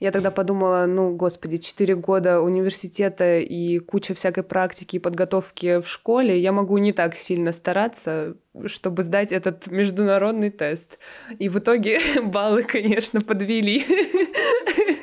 я 0.00 0.10
тогда 0.10 0.30
подумала, 0.30 0.86
ну, 0.86 1.14
господи, 1.14 1.58
четыре 1.58 1.94
года 1.94 2.40
университета 2.40 3.38
и 3.38 3.78
куча 3.78 4.14
всякой 4.14 4.42
практики 4.42 4.96
и 4.96 4.98
подготовки 4.98 5.80
в 5.80 5.86
школе, 5.86 6.38
я 6.38 6.52
могу 6.52 6.78
не 6.78 6.92
так 6.92 7.14
сильно 7.14 7.52
стараться, 7.52 8.36
чтобы 8.66 9.02
сдать 9.02 9.32
этот 9.32 9.66
международный 9.66 10.50
тест. 10.50 10.98
И 11.38 11.48
в 11.48 11.58
итоге 11.58 12.00
баллы, 12.22 12.62
конечно, 12.62 13.20
подвели. 13.20 13.84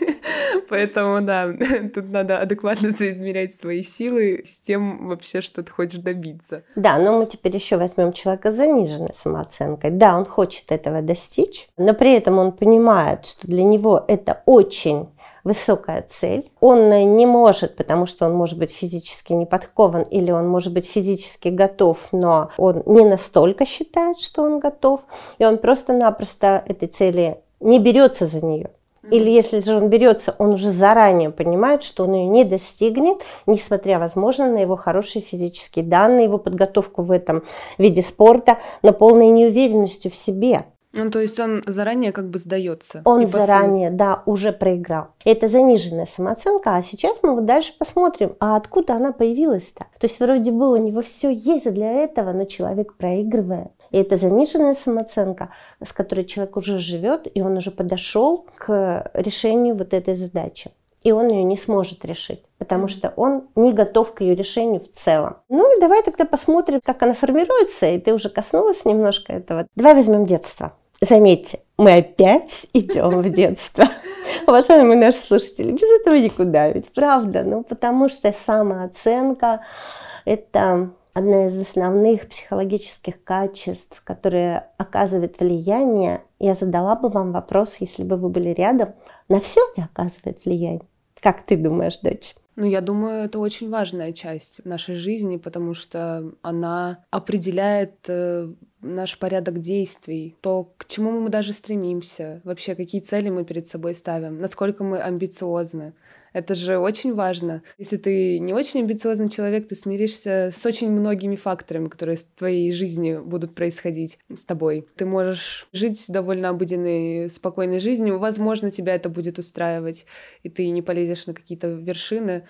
Поэтому, 0.70 1.22
да, 1.22 1.52
тут 1.94 2.10
надо 2.10 2.40
адекватно 2.40 2.92
соизмерять 2.92 3.54
свои 3.54 3.82
силы 3.82 4.42
с 4.46 4.60
тем 4.60 5.08
вообще, 5.08 5.42
что 5.42 5.64
ты 5.64 5.72
хочешь 5.72 6.00
добиться. 6.00 6.64
Да, 6.76 6.98
но 6.98 7.18
мы 7.18 7.26
теперь 7.26 7.56
еще 7.56 7.78
возьмем 7.78 8.14
человека 8.14 8.52
с 8.52 8.56
заниженной 8.56 9.14
самооценкой. 9.14 9.92
Да, 9.92 10.18
он 10.18 10.26
хочет 10.26 10.72
этого 10.72 11.02
достичь, 11.02 11.68
но 11.78 11.94
при 11.94 12.14
этом 12.14 12.38
он 12.38 12.52
понимает, 12.52 13.26
что 13.26 13.48
для 13.48 13.64
него 13.64 14.04
это 14.08 14.44
очень 14.46 15.10
высокая 15.44 16.06
цель. 16.08 16.52
Он 16.60 16.90
не 16.90 17.26
может, 17.26 17.76
потому 17.76 18.06
что 18.06 18.26
он 18.26 18.34
может 18.34 18.60
быть 18.60 18.72
физически 18.72 19.34
не 19.34 19.46
подкован 19.46 20.04
или 20.04 20.32
он 20.32 20.48
может 20.48 20.74
быть 20.74 20.88
физически 20.88 21.50
готов, 21.50 21.98
но 22.12 22.52
он 22.58 22.84
не 22.86 23.06
настолько 23.06 23.66
считает, 23.66 24.20
что 24.20 24.44
он 24.44 24.60
готов, 24.60 25.02
и 25.40 25.46
он 25.46 25.58
просто-напросто 25.58 26.64
этой 26.66 26.88
цели 26.88 27.40
не 27.60 27.80
берется 27.80 28.28
за 28.28 28.44
нее. 28.46 28.70
Или 29.10 29.31
если 29.31 29.60
же 29.60 29.75
он 29.75 29.89
берется, 29.89 30.36
он 30.38 30.53
уже 30.53 30.70
заранее 30.70 31.31
понимает, 31.31 31.84
что 31.84 32.03
он 32.03 32.13
ее 32.13 32.27
не 32.27 32.43
достигнет, 32.43 33.17
несмотря, 33.48 33.98
возможно, 33.98 34.51
на 34.51 34.60
его 34.60 34.75
хорошие 34.75 35.24
физические 35.24 35.84
данные, 35.84 36.25
его 36.25 36.38
подготовку 36.38 37.01
в 37.01 37.12
этом 37.12 37.43
виде 37.79 38.03
спорта, 38.03 38.58
но 38.84 38.93
полной 38.93 39.27
неуверенностью 39.27 40.12
в 40.12 40.15
себе. 40.15 40.65
Ну, 40.93 41.10
то 41.10 41.20
есть 41.20 41.39
он 41.39 41.63
заранее 41.65 42.12
как 42.12 42.29
бы 42.29 42.38
сдается. 42.38 43.01
Он 43.05 43.25
заранее, 43.27 43.89
сути... 43.89 43.98
да, 43.98 44.24
уже 44.25 44.51
проиграл. 44.51 45.08
Это 45.24 45.48
заниженная 45.48 46.05
самооценка, 46.05 46.75
а 46.75 46.84
сейчас 46.84 47.15
мы 47.22 47.34
вот 47.34 47.46
дальше 47.46 47.74
посмотрим, 47.77 48.36
а 48.39 48.58
откуда 48.58 48.96
она 48.96 49.13
появилась-то? 49.13 49.86
То 50.00 50.08
есть 50.08 50.20
вроде 50.20 50.51
бы 50.51 50.70
у 50.70 50.75
него 50.75 51.01
все 51.01 51.31
есть 51.31 51.72
для 51.72 51.91
этого, 51.91 52.34
но 52.34 52.43
человек 52.43 52.96
проигрывает. 52.96 53.72
И 53.91 53.98
это 53.98 54.15
заниженная 54.15 54.74
самооценка, 54.74 55.50
с 55.83 55.91
которой 55.91 56.25
человек 56.25 56.57
уже 56.57 56.79
живет, 56.79 57.27
и 57.33 57.41
он 57.41 57.57
уже 57.57 57.71
подошел 57.71 58.45
к 58.55 59.12
решению 59.13 59.75
вот 59.75 59.93
этой 59.93 60.15
задачи. 60.15 60.71
И 61.03 61.12
он 61.12 61.29
ее 61.29 61.43
не 61.43 61.57
сможет 61.57 62.05
решить, 62.05 62.43
потому 62.60 62.88
что 62.88 63.12
он 63.15 63.48
не 63.55 63.74
готов 63.74 64.13
к 64.13 64.21
ее 64.21 64.36
решению 64.36 64.81
в 64.81 65.00
целом. 65.00 65.38
Ну 65.50 65.79
давай 65.79 66.03
тогда 66.03 66.25
посмотрим, 66.25 66.79
как 66.83 67.01
она 67.01 67.13
формируется, 67.13 67.88
и 67.88 68.00
ты 68.00 68.13
уже 68.13 68.29
коснулась 68.29 68.86
немножко 68.86 69.33
этого. 69.33 69.65
Давай 69.75 69.95
возьмем 69.95 70.27
детство. 70.27 70.74
Заметьте, 71.01 71.60
мы 71.79 71.93
опять 71.95 72.67
идем 72.74 73.21
в 73.21 73.29
детство. 73.31 73.86
Уважаемые 74.48 75.00
наши 75.00 75.17
слушатели, 75.17 75.71
без 75.71 76.01
этого 76.01 76.15
никуда, 76.15 76.69
ведь 76.69 76.93
правда? 76.93 77.41
Ну, 77.41 77.63
потому 77.63 78.07
что 78.07 78.31
самооценка– 78.31 79.65
это 80.25 80.91
одна 81.13 81.48
из 81.48 81.60
основных 81.60 82.27
психологических 82.27 83.24
качеств, 83.24 84.01
которые 84.03 84.68
оказывает 84.77 85.39
влияние, 85.39 86.22
я 86.39 86.53
задала 86.53 86.96
бы 86.96 87.10
вам 87.10 87.32
вопрос, 87.32 87.77
если 87.80 88.03
бы 88.03 88.18
вы 88.18 88.30
были 88.30 88.50
рядом, 88.50 88.94
на 89.30 89.39
все 89.39 89.62
ли 89.77 89.84
оказывает 89.84 90.44
влияние? 90.46 90.88
Как 91.20 91.46
ты 91.46 91.56
думаешь, 91.56 91.98
дочь? 92.00 92.36
Ну, 92.56 92.65
я 92.65 92.82
думаю, 92.82 93.24
это 93.24 93.39
очень 93.39 93.70
важная 93.70 94.12
часть 94.12 94.63
нашей 94.65 94.96
жизни, 94.96 95.38
потому 95.38 95.74
что 95.74 96.34
она 96.41 97.06
определяет 97.10 97.94
э, 98.08 98.50
наш 98.82 99.18
порядок 99.18 99.60
действий, 99.60 100.36
то, 100.41 100.74
к 100.77 100.86
чему 100.86 101.12
мы 101.12 101.30
даже 101.30 101.53
стремимся, 101.53 102.41
вообще 102.44 102.75
какие 102.75 103.01
цели 103.01 103.30
мы 103.30 103.46
перед 103.46 103.68
собой 103.68 103.96
ставим, 103.96 104.39
насколько 104.39 104.84
мы 104.84 105.00
амбициозны. 105.00 105.94
Это 106.34 106.56
же 106.56 106.78
очень 106.78 107.14
важно. 107.14 107.62
Если 107.78 107.98
ты 107.98 108.40
не 108.40 108.54
очень 108.54 108.82
амбициозный 108.82 109.30
человек, 109.30 109.68
ты 109.68 109.76
смиришься 109.76 110.52
с 110.56 110.66
очень 110.66 110.90
многими 110.92 111.36
факторами, 111.36 111.90
которые 111.90 112.18
в 112.18 112.24
твоей 112.24 112.72
жизни 112.72 113.18
будут 113.18 113.54
происходить 113.54 114.18
с 114.34 114.46
тобой. 114.46 114.88
Ты 114.96 115.06
можешь 115.06 115.68
жить 115.74 116.06
довольно 116.08 116.50
обыденной, 116.50 117.30
спокойной 117.30 117.80
жизнью. 117.80 118.20
Возможно, 118.20 118.72
тебя 118.72 118.96
это 118.96 119.10
будет 119.10 119.40
устраивать, 119.40 120.06
и 120.44 120.50
ты 120.50 120.70
не 120.70 120.82
полезешь 120.82 121.28
на 121.28 121.34
какие-то 121.34 121.68
вершины. 121.68 122.44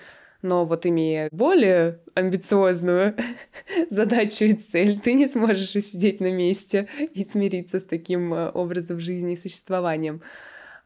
Но 0.43 0.65
вот 0.65 0.85
имея 0.85 1.29
более 1.31 1.99
амбициозную 2.15 3.15
задачу 3.89 4.45
и 4.45 4.53
цель, 4.53 4.99
ты 4.99 5.13
не 5.13 5.27
сможешь 5.27 5.75
усидеть 5.75 6.19
на 6.19 6.31
месте 6.31 6.87
и 7.13 7.23
смириться 7.23 7.79
с 7.79 7.83
таким 7.83 8.33
э, 8.33 8.49
образом 8.49 8.99
жизни 8.99 9.33
и 9.33 9.37
существованием. 9.37 10.21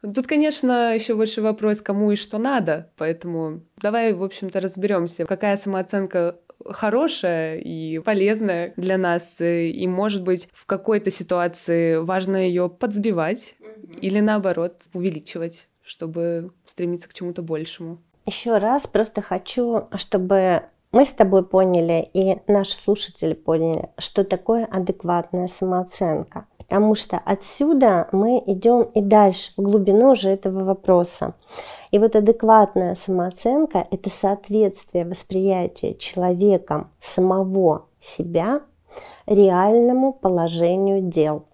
Тут, 0.02 0.26
конечно, 0.26 0.94
еще 0.94 1.14
больше 1.14 1.42
вопрос, 1.42 1.80
кому 1.80 2.12
и 2.12 2.16
что 2.16 2.38
надо, 2.38 2.90
поэтому 2.96 3.62
давай, 3.78 4.12
в 4.12 4.22
общем-то, 4.22 4.60
разберемся, 4.60 5.26
какая 5.26 5.56
самооценка 5.56 6.38
хорошая 6.64 7.58
и 7.58 7.98
полезная 7.98 8.72
для 8.76 8.98
нас, 8.98 9.40
и, 9.40 9.86
может 9.86 10.22
быть, 10.22 10.48
в 10.52 10.66
какой-то 10.66 11.10
ситуации 11.10 11.96
важно 11.96 12.36
ее 12.36 12.68
подсбивать 12.68 13.56
или, 14.00 14.20
наоборот, 14.20 14.80
увеличивать, 14.92 15.68
чтобы 15.82 16.52
стремиться 16.66 17.08
к 17.08 17.14
чему-то 17.14 17.42
большему. 17.42 17.98
Еще 18.26 18.58
раз 18.58 18.86
просто 18.86 19.22
хочу, 19.22 19.88
чтобы 19.96 20.62
мы 20.92 21.04
с 21.04 21.10
тобой 21.10 21.44
поняли 21.44 22.08
и 22.12 22.38
наши 22.46 22.76
слушатели 22.76 23.34
поняли, 23.34 23.90
что 23.98 24.24
такое 24.24 24.64
адекватная 24.64 25.48
самооценка. 25.48 26.46
Потому 26.68 26.94
что 26.94 27.20
отсюда 27.24 28.08
мы 28.12 28.42
идем 28.46 28.82
и 28.82 29.00
дальше, 29.00 29.52
в 29.56 29.62
глубину 29.62 30.10
уже 30.10 30.30
этого 30.30 30.64
вопроса. 30.64 31.34
И 31.92 31.98
вот 31.98 32.16
адекватная 32.16 32.94
самооценка– 32.96 33.84
это 33.90 34.10
соответствие 34.10 35.04
восприятия 35.04 35.94
человеком 35.94 36.90
самого 37.00 37.86
себя 38.00 38.62
реальному 39.26 40.12
положению 40.12 41.02
дел. 41.02 41.44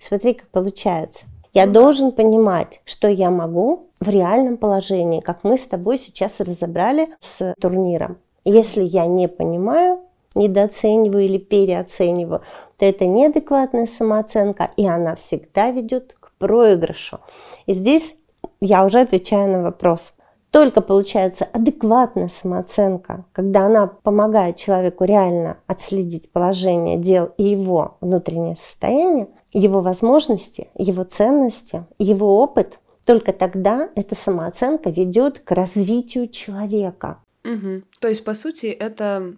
Смотри, 0.00 0.34
как 0.34 0.48
получается. 0.48 1.24
Я 1.54 1.66
должен 1.66 2.12
понимать, 2.12 2.82
что 2.84 3.08
я 3.08 3.30
могу 3.30 3.88
в 4.00 4.08
реальном 4.08 4.58
положении, 4.58 5.20
как 5.20 5.44
мы 5.44 5.58
с 5.58 5.66
тобой 5.66 5.98
сейчас 5.98 6.40
разобрали 6.40 7.08
с 7.20 7.54
турниром. 7.60 8.18
Если 8.44 8.82
я 8.82 9.06
не 9.06 9.28
понимаю, 9.28 10.00
недооцениваю 10.34 11.24
или 11.24 11.38
переоцениваю, 11.38 12.42
то 12.78 12.84
это 12.84 13.06
неадекватная 13.06 13.86
самооценка, 13.86 14.70
и 14.76 14.86
она 14.86 15.16
всегда 15.16 15.70
ведет 15.70 16.14
к 16.18 16.32
проигрышу. 16.38 17.20
И 17.66 17.72
здесь 17.74 18.16
я 18.60 18.84
уже 18.84 19.00
отвечаю 19.00 19.50
на 19.50 19.62
вопрос. 19.62 20.14
Только 20.50 20.80
получается 20.80 21.44
адекватная 21.44 22.28
самооценка, 22.28 23.26
когда 23.32 23.66
она 23.66 23.86
помогает 23.86 24.56
человеку 24.56 25.04
реально 25.04 25.58
отследить 25.66 26.32
положение 26.32 26.96
дел 26.96 27.34
и 27.36 27.44
его 27.44 27.98
внутреннее 28.00 28.56
состояние, 28.56 29.28
его 29.52 29.82
возможности, 29.82 30.68
его 30.74 31.04
ценности, 31.04 31.84
его 31.98 32.40
опыт, 32.40 32.78
только 33.04 33.34
тогда 33.34 33.90
эта 33.94 34.14
самооценка 34.14 34.88
ведет 34.88 35.40
к 35.40 35.50
развитию 35.50 36.28
человека. 36.28 37.18
Угу. 37.44 37.82
То 38.00 38.08
есть, 38.08 38.24
по 38.24 38.34
сути, 38.34 38.66
это 38.66 39.34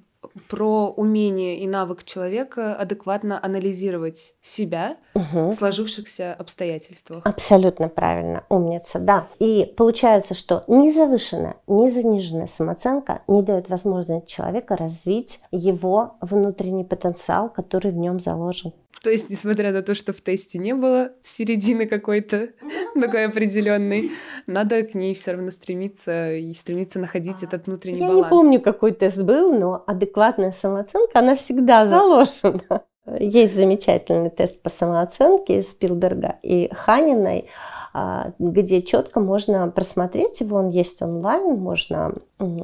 про 0.49 0.89
умение 0.89 1.59
и 1.59 1.67
навык 1.67 2.05
человека 2.05 2.75
адекватно 2.75 3.39
анализировать 3.43 4.35
себя 4.41 4.97
угу. 5.15 5.49
в 5.49 5.53
сложившихся 5.53 6.35
обстоятельствах. 6.35 7.23
Абсолютно 7.25 7.89
правильно, 7.89 8.45
умница, 8.49 8.99
да. 8.99 9.29
И 9.39 9.73
получается, 9.77 10.35
что 10.35 10.65
ни 10.67 10.91
завышенная, 10.91 11.57
ни 11.67 11.89
заниженная 11.89 12.47
самооценка 12.47 13.23
не 13.29 13.43
дает 13.43 13.69
возможность 13.69 14.27
человека 14.27 14.77
развить 14.77 15.41
его 15.51 16.17
внутренний 16.21 16.85
потенциал, 16.85 17.49
который 17.49 17.91
в 17.91 17.97
нем 17.97 18.21
заложен. 18.21 18.73
То 19.03 19.09
есть, 19.11 19.31
несмотря 19.31 19.73
на 19.73 19.83
то, 19.83 19.95
что 19.95 20.13
в 20.13 20.21
тесте 20.21 20.59
не 20.59 20.75
было 20.75 21.13
середины 21.23 21.87
какой-то 21.87 22.51
такой 23.01 23.25
определенной, 23.25 24.13
надо 24.47 24.83
к 24.83 24.95
ней 24.95 25.15
все 25.15 25.33
равно 25.33 25.51
стремиться 25.51 26.35
и 26.35 26.53
стремиться 26.53 26.99
находить 26.99 27.43
этот 27.43 27.67
внутренний 27.67 28.01
Я 28.01 28.09
баланс. 28.09 28.19
Я 28.19 28.25
не 28.25 28.31
помню, 28.31 28.61
какой 28.61 28.93
тест 28.93 29.19
был, 29.19 29.59
но 29.59 29.83
адекватная 29.87 30.53
самооценка, 30.53 31.19
она 31.19 31.37
всегда 31.37 31.87
заложена. 31.87 32.85
Есть 33.07 33.55
замечательный 33.55 34.31
тест 34.31 34.61
по 34.63 34.71
самооценке 34.71 35.63
Спилберга 35.63 36.39
и 36.43 36.69
Ханиной. 36.73 37.49
А, 37.93 38.33
где 38.39 38.83
четко 38.83 39.19
можно 39.19 39.69
просмотреть 39.69 40.41
его, 40.41 40.59
он 40.59 40.69
есть 40.69 41.03
онлайн, 41.03 41.59
можно 41.59 42.15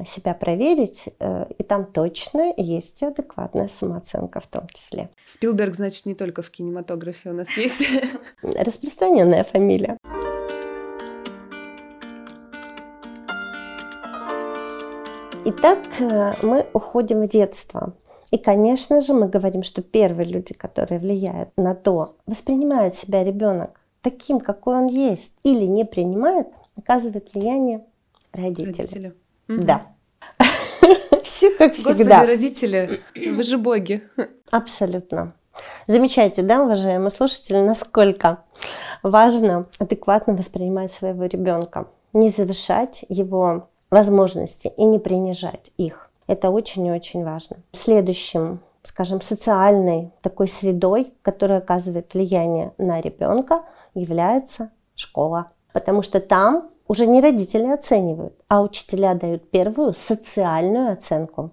себя 0.06 0.34
проверить, 0.34 1.06
э, 1.18 1.46
и 1.58 1.64
там 1.64 1.84
точно 1.84 2.54
есть 2.56 3.02
адекватная 3.02 3.66
самооценка 3.66 4.38
в 4.38 4.46
том 4.46 4.68
числе. 4.72 5.08
Спилберг, 5.26 5.74
значит, 5.74 6.06
не 6.06 6.14
только 6.14 6.42
в 6.42 6.50
кинематографе 6.50 7.30
у 7.30 7.32
нас 7.32 7.48
есть. 7.56 7.88
Распространенная 8.42 9.42
фамилия. 9.42 9.98
Итак, 15.44 15.78
э, 15.98 16.34
мы 16.42 16.66
уходим 16.72 17.22
в 17.22 17.28
детство. 17.28 17.94
И, 18.36 18.38
конечно 18.38 19.00
же, 19.00 19.14
мы 19.14 19.28
говорим, 19.28 19.62
что 19.62 19.80
первые 19.80 20.28
люди, 20.28 20.52
которые 20.52 21.00
влияют 21.00 21.48
на 21.56 21.74
то, 21.74 22.16
воспринимает 22.26 22.94
себя 22.94 23.24
ребенок 23.24 23.80
таким, 24.02 24.40
какой 24.40 24.76
он 24.76 24.88
есть, 24.88 25.38
или 25.42 25.64
не 25.64 25.86
принимает, 25.86 26.46
оказывает 26.76 27.32
влияние 27.32 27.86
родители. 28.32 28.76
Родители. 28.76 29.14
Да. 29.48 29.86
Все 31.24 31.50
как 31.56 31.72
всегда. 31.76 31.94
Господи, 31.94 32.26
родители, 32.26 33.00
вы 33.14 33.42
же 33.42 33.56
боги. 33.56 34.02
Абсолютно. 34.50 35.32
Замечайте, 35.86 36.42
да, 36.42 36.62
уважаемые 36.62 37.10
слушатели, 37.10 37.62
насколько 37.62 38.44
важно 39.02 39.64
адекватно 39.78 40.34
воспринимать 40.34 40.92
своего 40.92 41.24
ребенка, 41.24 41.88
не 42.12 42.28
завышать 42.28 43.02
его 43.08 43.70
возможности 43.88 44.70
и 44.76 44.84
не 44.84 44.98
принижать 44.98 45.70
их. 45.78 46.05
Это 46.26 46.50
очень 46.50 46.86
и 46.86 46.90
очень 46.90 47.24
важно. 47.24 47.58
Следующим, 47.72 48.60
скажем, 48.82 49.20
социальной 49.20 50.12
такой 50.22 50.48
средой, 50.48 51.14
которая 51.22 51.58
оказывает 51.58 52.12
влияние 52.14 52.72
на 52.78 53.00
ребенка, 53.00 53.64
является 53.94 54.70
школа. 54.94 55.52
Потому 55.72 56.02
что 56.02 56.20
там 56.20 56.70
уже 56.88 57.06
не 57.06 57.20
родители 57.20 57.66
оценивают, 57.66 58.34
а 58.48 58.62
учителя 58.62 59.14
дают 59.14 59.50
первую 59.50 59.92
социальную 59.92 60.92
оценку. 60.92 61.50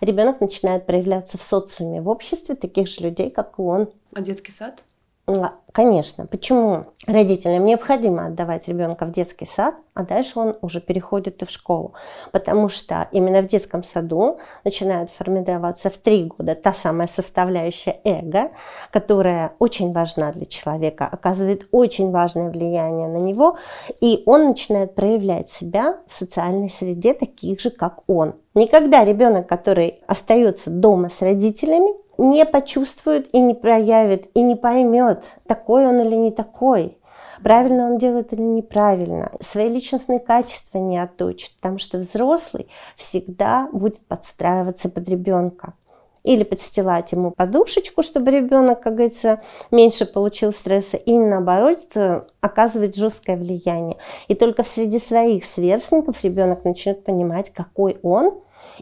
Ребенок 0.00 0.40
начинает 0.40 0.86
проявляться 0.86 1.38
в 1.38 1.42
социуме, 1.42 2.00
в 2.00 2.08
обществе 2.08 2.56
таких 2.56 2.88
же 2.88 3.02
людей, 3.02 3.30
как 3.30 3.58
и 3.58 3.62
он. 3.62 3.88
А 4.14 4.20
детский 4.20 4.50
сад? 4.50 4.82
А, 5.24 5.52
конечно. 5.70 6.26
Почему 6.26 6.86
родителям 7.06 7.64
необходимо 7.64 8.26
отдавать 8.26 8.66
ребенка 8.66 9.06
в 9.06 9.12
детский 9.12 9.46
сад, 9.46 9.76
а 9.94 10.02
дальше 10.02 10.32
он 10.40 10.56
уже 10.62 10.80
переходит 10.80 11.42
и 11.42 11.46
в 11.46 11.50
школу? 11.50 11.94
Потому 12.32 12.68
что 12.68 13.08
именно 13.12 13.40
в 13.40 13.46
детском 13.46 13.84
саду 13.84 14.38
начинает 14.64 15.10
формироваться 15.10 15.90
в 15.90 15.98
три 15.98 16.24
года 16.24 16.56
та 16.56 16.74
самая 16.74 17.06
составляющая 17.06 18.00
эго, 18.02 18.50
которая 18.90 19.52
очень 19.60 19.92
важна 19.92 20.32
для 20.32 20.46
человека, 20.46 21.06
оказывает 21.06 21.68
очень 21.70 22.10
важное 22.10 22.50
влияние 22.50 23.06
на 23.06 23.18
него, 23.18 23.56
и 24.00 24.24
он 24.26 24.48
начинает 24.48 24.96
проявлять 24.96 25.52
себя 25.52 25.98
в 26.08 26.14
социальной 26.16 26.68
среде 26.68 27.14
таких 27.14 27.60
же, 27.60 27.70
как 27.70 28.00
он. 28.08 28.34
Никогда 28.54 29.04
ребенок, 29.04 29.46
который 29.46 30.00
остается 30.08 30.68
дома 30.68 31.10
с 31.10 31.20
родителями, 31.20 32.02
не 32.22 32.46
почувствует 32.46 33.28
и 33.34 33.40
не 33.40 33.52
проявит, 33.52 34.30
и 34.34 34.42
не 34.42 34.54
поймет, 34.54 35.24
такой 35.46 35.86
он 35.86 36.00
или 36.00 36.14
не 36.14 36.30
такой, 36.30 36.96
правильно 37.42 37.86
он 37.86 37.98
делает 37.98 38.32
или 38.32 38.42
неправильно, 38.42 39.32
свои 39.40 39.68
личностные 39.68 40.20
качества 40.20 40.78
не 40.78 40.98
отточит, 40.98 41.50
потому 41.60 41.78
что 41.78 41.98
взрослый 41.98 42.68
всегда 42.96 43.68
будет 43.72 44.06
подстраиваться 44.06 44.88
под 44.88 45.08
ребенка. 45.08 45.74
Или 46.22 46.44
подстилать 46.44 47.10
ему 47.10 47.32
подушечку, 47.32 48.04
чтобы 48.04 48.30
ребенок, 48.30 48.80
как 48.80 48.94
говорится, 48.94 49.40
меньше 49.72 50.06
получил 50.06 50.52
стресса, 50.52 50.96
и 50.96 51.18
наоборот 51.18 51.80
э, 51.96 52.22
оказывать 52.40 52.94
жесткое 52.94 53.36
влияние. 53.36 53.96
И 54.28 54.36
только 54.36 54.62
среди 54.62 55.00
своих 55.00 55.44
сверстников 55.44 56.22
ребенок 56.22 56.64
начнет 56.64 57.02
понимать, 57.02 57.50
какой 57.50 57.98
он, 58.04 58.40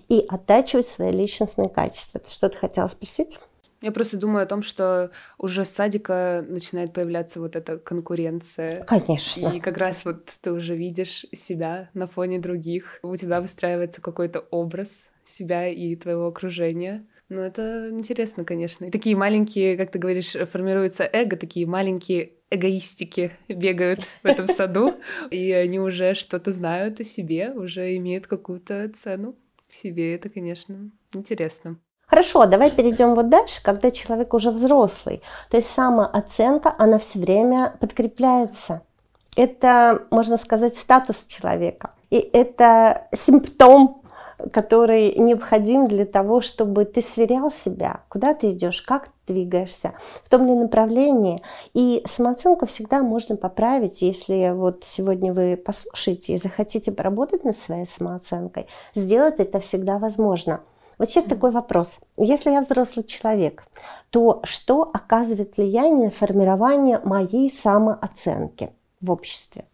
и 0.09 0.24
оттачивать 0.29 0.87
свои 0.87 1.12
личностные 1.12 1.68
качества. 1.68 2.20
Ты 2.20 2.31
что-то 2.31 2.57
хотела 2.59 2.88
спросить? 2.88 3.38
Я 3.83 3.92
просто 3.92 4.18
думаю 4.18 4.42
о 4.42 4.46
том, 4.46 4.62
что 4.62 5.11
уже 5.38 5.64
с 5.64 5.70
садика 5.70 6.44
начинает 6.46 6.92
появляться 6.92 7.40
вот 7.40 7.57
эта 7.57 7.79
конкуренция. 7.79 8.85
Конечно. 8.85 9.48
И 9.48 9.61
как 9.61 9.79
раз 9.79 10.05
вот 10.05 10.26
ты 10.42 10.53
уже 10.53 10.76
видишь 10.76 11.24
себя 11.33 11.88
на 11.94 12.07
фоне 12.07 12.38
других. 12.38 12.98
У 13.03 13.16
тебя 13.16 13.40
выстраивается 13.40 14.03
какой-то 14.03 14.40
образ 14.50 15.11
себя 15.24 15.66
и 15.68 15.96
твоего 15.96 16.26
окружения. 16.26 17.07
Ну, 17.31 17.40
это 17.40 17.88
интересно, 17.90 18.44
конечно. 18.44 18.85
И 18.87 18.90
такие 18.90 19.16
маленькие, 19.16 19.76
как 19.76 19.92
ты 19.92 19.98
говоришь, 19.98 20.33
формируется 20.53 21.09
эго, 21.11 21.37
такие 21.37 21.66
маленькие 21.66 22.33
эгоистики 22.50 23.31
бегают 23.48 24.00
в 24.22 24.26
этом 24.26 24.48
саду, 24.48 24.96
и 25.31 25.53
они 25.53 25.79
уже 25.79 26.14
что-то 26.14 26.50
знают 26.50 27.00
о 27.00 27.05
себе, 27.05 27.53
уже 27.53 27.96
имеют 27.96 28.26
какую-то 28.26 28.90
цену 28.90 29.37
себе. 29.72 30.14
Это, 30.14 30.28
конечно, 30.28 30.90
интересно. 31.12 31.78
Хорошо, 32.06 32.46
давай 32.46 32.72
перейдем 32.72 33.14
вот 33.14 33.28
дальше, 33.28 33.62
когда 33.62 33.92
человек 33.92 34.35
уже 34.35 34.50
взрослый. 34.50 35.22
То 35.48 35.56
есть 35.56 35.70
самооценка, 35.70 36.74
она 36.76 36.98
все 36.98 37.20
время 37.20 37.76
подкрепляется. 37.78 38.83
Это, 39.37 40.06
можно 40.11 40.37
сказать, 40.37 40.76
статус 40.76 41.24
человека. 41.28 41.92
И 42.11 42.16
это 42.16 43.06
симптом, 43.14 44.02
который 44.52 45.14
необходим 45.14 45.87
для 45.87 46.04
того, 46.04 46.40
чтобы 46.40 46.85
ты 46.85 47.00
сверял 47.00 47.50
себя, 47.50 48.00
куда 48.09 48.35
ты 48.35 48.50
идешь, 48.50 48.83
как 48.83 49.11
двигаешься, 49.33 49.95
в 50.25 50.29
том 50.29 50.47
ли 50.47 50.55
направлении. 50.55 51.40
И 51.75 52.03
самооценку 52.07 52.66
всегда 52.66 53.03
можно 53.03 53.37
поправить, 53.37 54.03
если 54.03 54.53
вот 54.55 54.85
сегодня 54.85 55.33
вы 55.33 55.57
послушаете 55.57 56.35
и 56.35 56.37
захотите 56.37 56.93
поработать 56.93 57.45
над 57.45 57.57
своей 57.57 57.87
самооценкой, 57.87 58.66
сделать 58.95 59.37
это 59.38 59.61
всегда 59.61 59.99
возможно. 59.99 60.61
Вот 60.99 61.09
сейчас 61.09 61.25
такой 61.25 61.51
вопрос. 61.51 61.99
Если 62.19 62.51
я 62.51 62.61
взрослый 62.61 63.07
человек, 63.07 63.64
то 64.11 64.43
что 64.45 64.83
оказывает 64.93 65.57
влияние 65.57 66.07
на 66.07 66.11
формирование 66.11 67.01
моей 67.03 67.51
самооценки 67.51 68.71
в 69.01 69.11
обществе? 69.11 69.64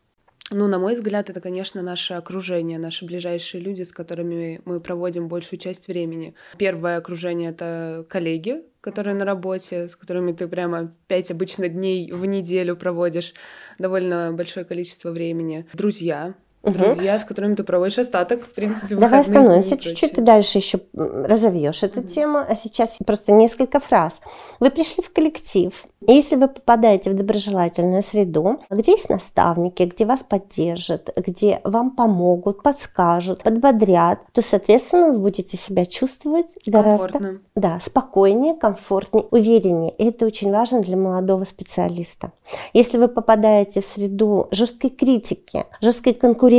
Ну, 0.52 0.68
на 0.68 0.78
мой 0.78 0.94
взгляд, 0.94 1.28
это, 1.28 1.40
конечно, 1.40 1.82
наше 1.82 2.14
окружение, 2.14 2.78
наши 2.78 3.04
ближайшие 3.04 3.60
люди, 3.60 3.82
с 3.82 3.90
которыми 3.90 4.60
мы 4.64 4.78
проводим 4.78 5.26
большую 5.26 5.58
часть 5.58 5.88
времени. 5.88 6.34
Первое 6.56 6.98
окружение— 6.98 7.50
это 7.50 8.06
коллеги, 8.08 8.62
которые 8.86 9.14
на 9.14 9.24
работе, 9.24 9.88
с 9.88 9.96
которыми 9.96 10.30
ты 10.30 10.46
прямо 10.46 10.94
пять 11.08 11.32
обычно 11.32 11.68
дней 11.68 12.12
в 12.12 12.24
неделю 12.24 12.76
проводишь 12.76 13.34
довольно 13.80 14.32
большое 14.32 14.64
количество 14.64 15.10
времени. 15.10 15.66
Друзья, 15.72 16.36
друзья, 16.72 17.18
с 17.18 17.24
которыми 17.24 17.54
ты 17.54 17.64
проводишь 17.64 17.98
остаток, 17.98 18.40
в 18.42 18.50
принципе, 18.52 18.96
Давай 18.96 19.20
остановимся 19.20 19.76
чуть-чуть, 19.76 20.12
ты 20.12 20.20
дальше 20.20 20.58
еще 20.58 20.80
разовьешь 20.94 21.82
эту 21.82 22.00
угу. 22.00 22.08
тему, 22.08 22.38
а 22.38 22.54
сейчас 22.54 22.96
просто 23.04 23.32
несколько 23.32 23.80
фраз. 23.80 24.20
Вы 24.60 24.70
пришли 24.70 25.02
в 25.02 25.12
коллектив, 25.12 25.72
и 26.06 26.12
если 26.12 26.36
вы 26.36 26.48
попадаете 26.48 27.10
в 27.10 27.14
доброжелательную 27.14 28.02
среду, 28.02 28.60
где 28.70 28.92
есть 28.92 29.08
наставники, 29.08 29.82
где 29.82 30.04
вас 30.04 30.20
поддержат, 30.22 31.10
где 31.16 31.60
вам 31.64 31.90
помогут, 31.90 32.62
подскажут, 32.62 33.42
подбодрят, 33.42 34.20
то, 34.32 34.42
соответственно, 34.42 35.12
вы 35.12 35.18
будете 35.18 35.56
себя 35.56 35.84
чувствовать 35.84 36.48
гораздо 36.66 37.40
да, 37.54 37.80
спокойнее, 37.82 38.54
комфортнее, 38.54 39.26
увереннее. 39.30 39.92
И 39.92 40.06
это 40.08 40.26
очень 40.26 40.52
важно 40.52 40.80
для 40.80 40.96
молодого 40.96 41.44
специалиста. 41.44 42.32
Если 42.72 42.98
вы 42.98 43.08
попадаете 43.08 43.80
в 43.80 43.86
среду 43.86 44.48
жесткой 44.50 44.90
критики, 44.90 45.64
жесткой 45.80 46.14
конкуренции, 46.14 46.55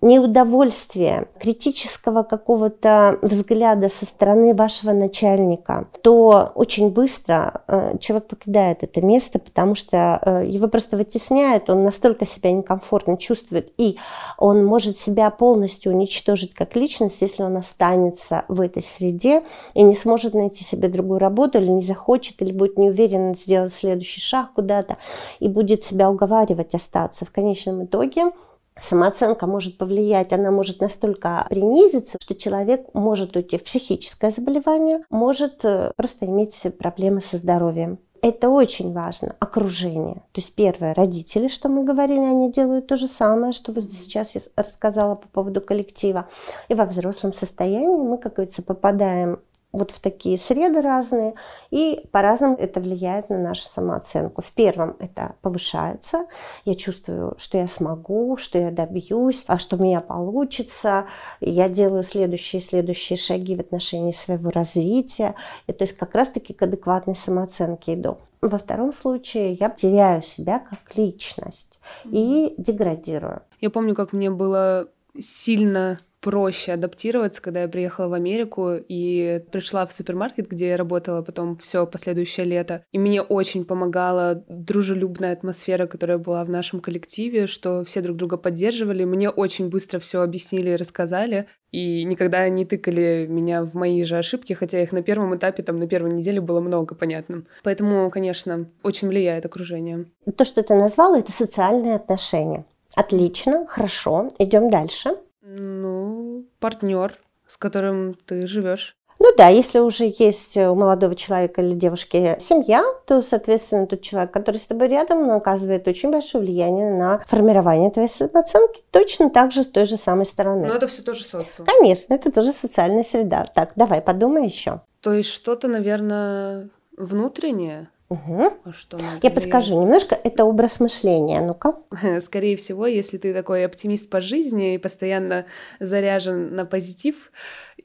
неудовольствия, 0.00 1.26
критического 1.38 2.22
какого-то 2.22 3.18
взгляда 3.22 3.88
со 3.88 4.04
стороны 4.04 4.54
вашего 4.54 4.92
начальника, 4.92 5.88
то 6.02 6.52
очень 6.54 6.90
быстро 6.90 7.62
э, 7.66 7.98
человек 7.98 8.28
покидает 8.28 8.82
это 8.82 9.00
место, 9.00 9.38
потому 9.38 9.74
что 9.74 10.20
э, 10.22 10.46
его 10.46 10.68
просто 10.68 10.96
вытесняет, 10.96 11.70
он 11.70 11.82
настолько 11.82 12.26
себя 12.26 12.52
некомфортно 12.52 13.16
чувствует, 13.16 13.72
и 13.76 13.98
он 14.38 14.64
может 14.64 14.98
себя 14.98 15.30
полностью 15.30 15.92
уничтожить 15.92 16.54
как 16.54 16.76
личность, 16.76 17.20
если 17.22 17.42
он 17.42 17.56
останется 17.56 18.44
в 18.48 18.60
этой 18.60 18.82
среде 18.82 19.42
и 19.74 19.82
не 19.82 19.94
сможет 19.94 20.34
найти 20.34 20.64
себе 20.64 20.88
другую 20.88 21.18
работу, 21.18 21.58
или 21.58 21.68
не 21.68 21.82
захочет, 21.82 22.40
или 22.42 22.52
будет 22.52 22.78
неуверенно 22.78 23.34
сделать 23.34 23.74
следующий 23.74 24.20
шаг 24.20 24.52
куда-то, 24.54 24.96
и 25.38 25.48
будет 25.48 25.84
себя 25.84 26.10
уговаривать 26.10 26.74
остаться. 26.74 27.24
В 27.24 27.30
конечном 27.30 27.84
итоге 27.84 28.30
самооценка 28.80 29.46
может 29.46 29.78
повлиять, 29.78 30.32
она 30.32 30.50
может 30.50 30.80
настолько 30.80 31.46
принизиться, 31.48 32.18
что 32.20 32.34
человек 32.34 32.86
может 32.94 33.36
уйти 33.36 33.58
в 33.58 33.64
психическое 33.64 34.30
заболевание, 34.30 35.04
может 35.10 35.64
э, 35.64 35.92
просто 35.96 36.26
иметь 36.26 36.60
проблемы 36.78 37.20
со 37.20 37.36
здоровьем. 37.36 37.98
Это 38.22 38.50
очень 38.50 38.92
важно. 38.92 39.34
Окружение. 39.38 40.16
То 40.32 40.40
есть 40.42 40.54
первое, 40.54 40.92
родители, 40.92 41.48
что 41.48 41.68
мы 41.68 41.84
говорили, 41.84 42.20
они 42.20 42.52
делают 42.52 42.86
то 42.86 42.96
же 42.96 43.08
самое, 43.08 43.52
что 43.52 43.72
вот 43.72 43.84
сейчас 43.92 44.34
я 44.34 44.42
рассказала 44.56 45.14
по 45.14 45.26
поводу 45.28 45.62
коллектива. 45.62 46.28
И 46.68 46.74
во 46.74 46.84
взрослом 46.84 47.32
состоянии 47.32 47.86
мы, 47.86 48.18
как 48.18 48.34
говорится, 48.34 48.62
попадаем 48.62 49.40
вот 49.72 49.90
в 49.90 50.00
такие 50.00 50.36
среды 50.38 50.80
разные, 50.80 51.34
и 51.70 52.06
по-разному 52.10 52.56
это 52.56 52.80
влияет 52.80 53.30
на 53.30 53.38
нашу 53.38 53.62
самооценку. 53.62 54.42
В 54.42 54.50
первом 54.52 54.96
это 54.98 55.36
повышается, 55.42 56.26
я 56.64 56.74
чувствую, 56.74 57.34
что 57.38 57.58
я 57.58 57.66
смогу, 57.66 58.36
что 58.36 58.58
я 58.58 58.70
добьюсь, 58.70 59.44
а 59.46 59.58
что 59.58 59.76
у 59.76 59.82
меня 59.82 60.00
получится, 60.00 61.06
я 61.40 61.68
делаю 61.68 62.02
следующие 62.02 62.60
следующие 62.60 63.16
шаги 63.16 63.54
в 63.54 63.60
отношении 63.60 64.12
своего 64.12 64.50
развития, 64.50 65.34
и, 65.66 65.72
то 65.72 65.84
есть 65.84 65.96
как 65.96 66.14
раз-таки 66.14 66.52
к 66.52 66.62
адекватной 66.62 67.14
самооценке 67.14 67.94
иду. 67.94 68.18
Во 68.40 68.58
втором 68.58 68.92
случае 68.92 69.52
я 69.54 69.68
теряю 69.68 70.22
себя 70.22 70.60
как 70.60 70.96
личность 70.96 71.78
и 72.04 72.54
деградирую. 72.56 73.42
Я 73.60 73.70
помню, 73.70 73.94
как 73.94 74.12
мне 74.12 74.30
было 74.30 74.88
сильно 75.18 75.98
проще 76.20 76.72
адаптироваться, 76.72 77.40
когда 77.42 77.62
я 77.62 77.68
приехала 77.68 78.08
в 78.08 78.12
Америку 78.12 78.72
и 78.76 79.42
пришла 79.50 79.86
в 79.86 79.92
супермаркет, 79.92 80.48
где 80.48 80.68
я 80.68 80.76
работала 80.76 81.22
потом 81.22 81.56
все 81.56 81.86
последующее 81.86 82.46
лето. 82.46 82.84
И 82.92 82.98
мне 82.98 83.22
очень 83.22 83.64
помогала 83.64 84.44
дружелюбная 84.48 85.32
атмосфера, 85.32 85.86
которая 85.86 86.18
была 86.18 86.44
в 86.44 86.50
нашем 86.50 86.80
коллективе, 86.80 87.46
что 87.46 87.84
все 87.84 88.00
друг 88.00 88.16
друга 88.16 88.36
поддерживали. 88.36 89.04
Мне 89.04 89.30
очень 89.30 89.68
быстро 89.68 89.98
все 89.98 90.22
объяснили 90.22 90.70
и 90.70 90.76
рассказали. 90.76 91.46
И 91.72 92.02
никогда 92.04 92.48
не 92.48 92.64
тыкали 92.64 93.26
меня 93.28 93.62
в 93.62 93.74
мои 93.74 94.02
же 94.02 94.18
ошибки, 94.18 94.52
хотя 94.52 94.82
их 94.82 94.92
на 94.92 95.02
первом 95.02 95.36
этапе, 95.36 95.62
там, 95.62 95.78
на 95.78 95.86
первой 95.86 96.12
неделе 96.12 96.40
было 96.40 96.60
много 96.60 96.94
понятным. 96.94 97.46
Поэтому, 97.62 98.10
конечно, 98.10 98.68
очень 98.82 99.08
влияет 99.08 99.46
окружение. 99.46 100.06
То, 100.36 100.44
что 100.44 100.62
ты 100.62 100.74
назвала, 100.74 101.18
это 101.18 101.30
социальные 101.30 101.94
отношения. 101.94 102.64
Отлично, 102.96 103.66
хорошо, 103.68 104.30
идем 104.38 104.68
дальше. 104.68 105.10
Ну, 105.52 106.44
партнер, 106.60 107.14
с 107.48 107.56
которым 107.56 108.14
ты 108.26 108.46
живешь. 108.46 108.94
Ну 109.18 109.34
да, 109.36 109.48
если 109.48 109.80
уже 109.80 110.14
есть 110.18 110.56
у 110.56 110.74
молодого 110.74 111.14
человека 111.14 111.60
или 111.60 111.74
девушки 111.74 112.36
семья, 112.38 112.82
то, 113.06 113.20
соответственно, 113.20 113.86
тот 113.86 114.00
человек, 114.00 114.30
который 114.30 114.56
с 114.56 114.66
тобой 114.66 114.88
рядом, 114.88 115.22
он 115.22 115.30
оказывает 115.32 115.86
очень 115.86 116.10
большое 116.10 116.42
влияние 116.42 116.90
на 116.90 117.18
формирование 117.26 117.90
твоей 117.90 118.08
самооценки, 118.08 118.82
точно 118.90 119.28
так 119.28 119.52
же 119.52 119.62
с 119.62 119.66
той 119.66 119.84
же 119.84 119.98
самой 119.98 120.24
стороны. 120.24 120.66
Но 120.66 120.74
это 120.74 120.86
все 120.86 121.02
тоже 121.02 121.24
социум. 121.24 121.66
Конечно, 121.66 122.14
это 122.14 122.32
тоже 122.32 122.52
социальная 122.52 123.04
среда. 123.04 123.44
Так, 123.54 123.72
давай, 123.76 124.00
подумай 124.00 124.46
еще. 124.46 124.80
То 125.02 125.12
есть 125.12 125.28
что-то, 125.28 125.68
наверное, 125.68 126.70
внутреннее, 126.96 127.90
Угу. 128.10 128.54
А 128.64 128.72
что 128.72 128.98
Я 129.22 129.30
подскажу 129.30 129.80
немножко, 129.80 130.16
это 130.16 130.44
образ 130.44 130.80
мышления, 130.80 131.40
ну-ка. 131.40 131.76
Скорее 132.20 132.56
всего, 132.56 132.86
если 132.86 133.18
ты 133.18 133.32
такой 133.32 133.64
оптимист 133.64 134.10
по 134.10 134.20
жизни 134.20 134.74
и 134.74 134.78
постоянно 134.78 135.46
заряжен 135.78 136.56
на 136.56 136.64
позитив, 136.64 137.30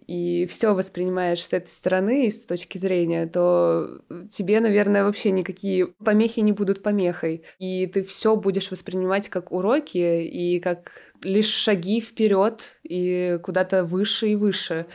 и 0.07 0.47
все 0.47 0.73
воспринимаешь 0.73 1.43
с 1.43 1.53
этой 1.53 1.69
стороны 1.69 2.25
и 2.25 2.31
с 2.31 2.43
точки 2.45 2.79
зрения, 2.79 3.27
то 3.27 4.01
тебе, 4.29 4.59
наверное, 4.59 5.03
вообще 5.03 5.29
никакие 5.29 5.87
помехи 5.87 6.39
не 6.39 6.51
будут 6.51 6.81
помехой. 6.81 7.43
И 7.59 7.85
ты 7.87 8.03
все 8.03 8.35
будешь 8.35 8.71
воспринимать 8.71 9.29
как 9.29 9.51
уроки 9.51 10.23
и 10.23 10.59
как 10.59 10.91
лишь 11.23 11.49
шаги 11.49 12.01
вперед 12.01 12.77
и 12.83 13.39
куда-то 13.43 13.83
выше 13.83 14.29
и 14.29 14.35
выше 14.35 14.85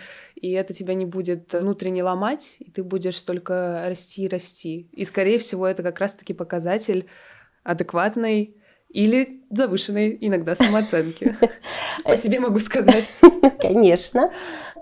и 0.41 0.53
это 0.53 0.73
тебя 0.73 0.95
не 0.95 1.05
будет 1.05 1.53
внутренне 1.53 2.03
ломать, 2.03 2.57
и 2.61 2.71
ты 2.71 2.83
будешь 2.83 3.21
только 3.23 3.85
расти 3.87 4.25
и 4.25 4.29
расти. 4.29 4.89
И, 4.93 5.05
скорее 5.05 5.39
всего, 5.39 5.67
это 5.67 5.83
как 5.83 6.01
раз-таки 6.01 6.33
показатель 6.33 7.07
адекватной 7.63 8.57
или 8.89 9.43
завышенной 9.51 10.17
иногда 10.21 10.55
самооценки. 10.55 11.37
По 12.05 12.17
себе 12.17 12.41
могу 12.41 12.59
сказать. 12.59 13.07
Конечно. 13.61 14.33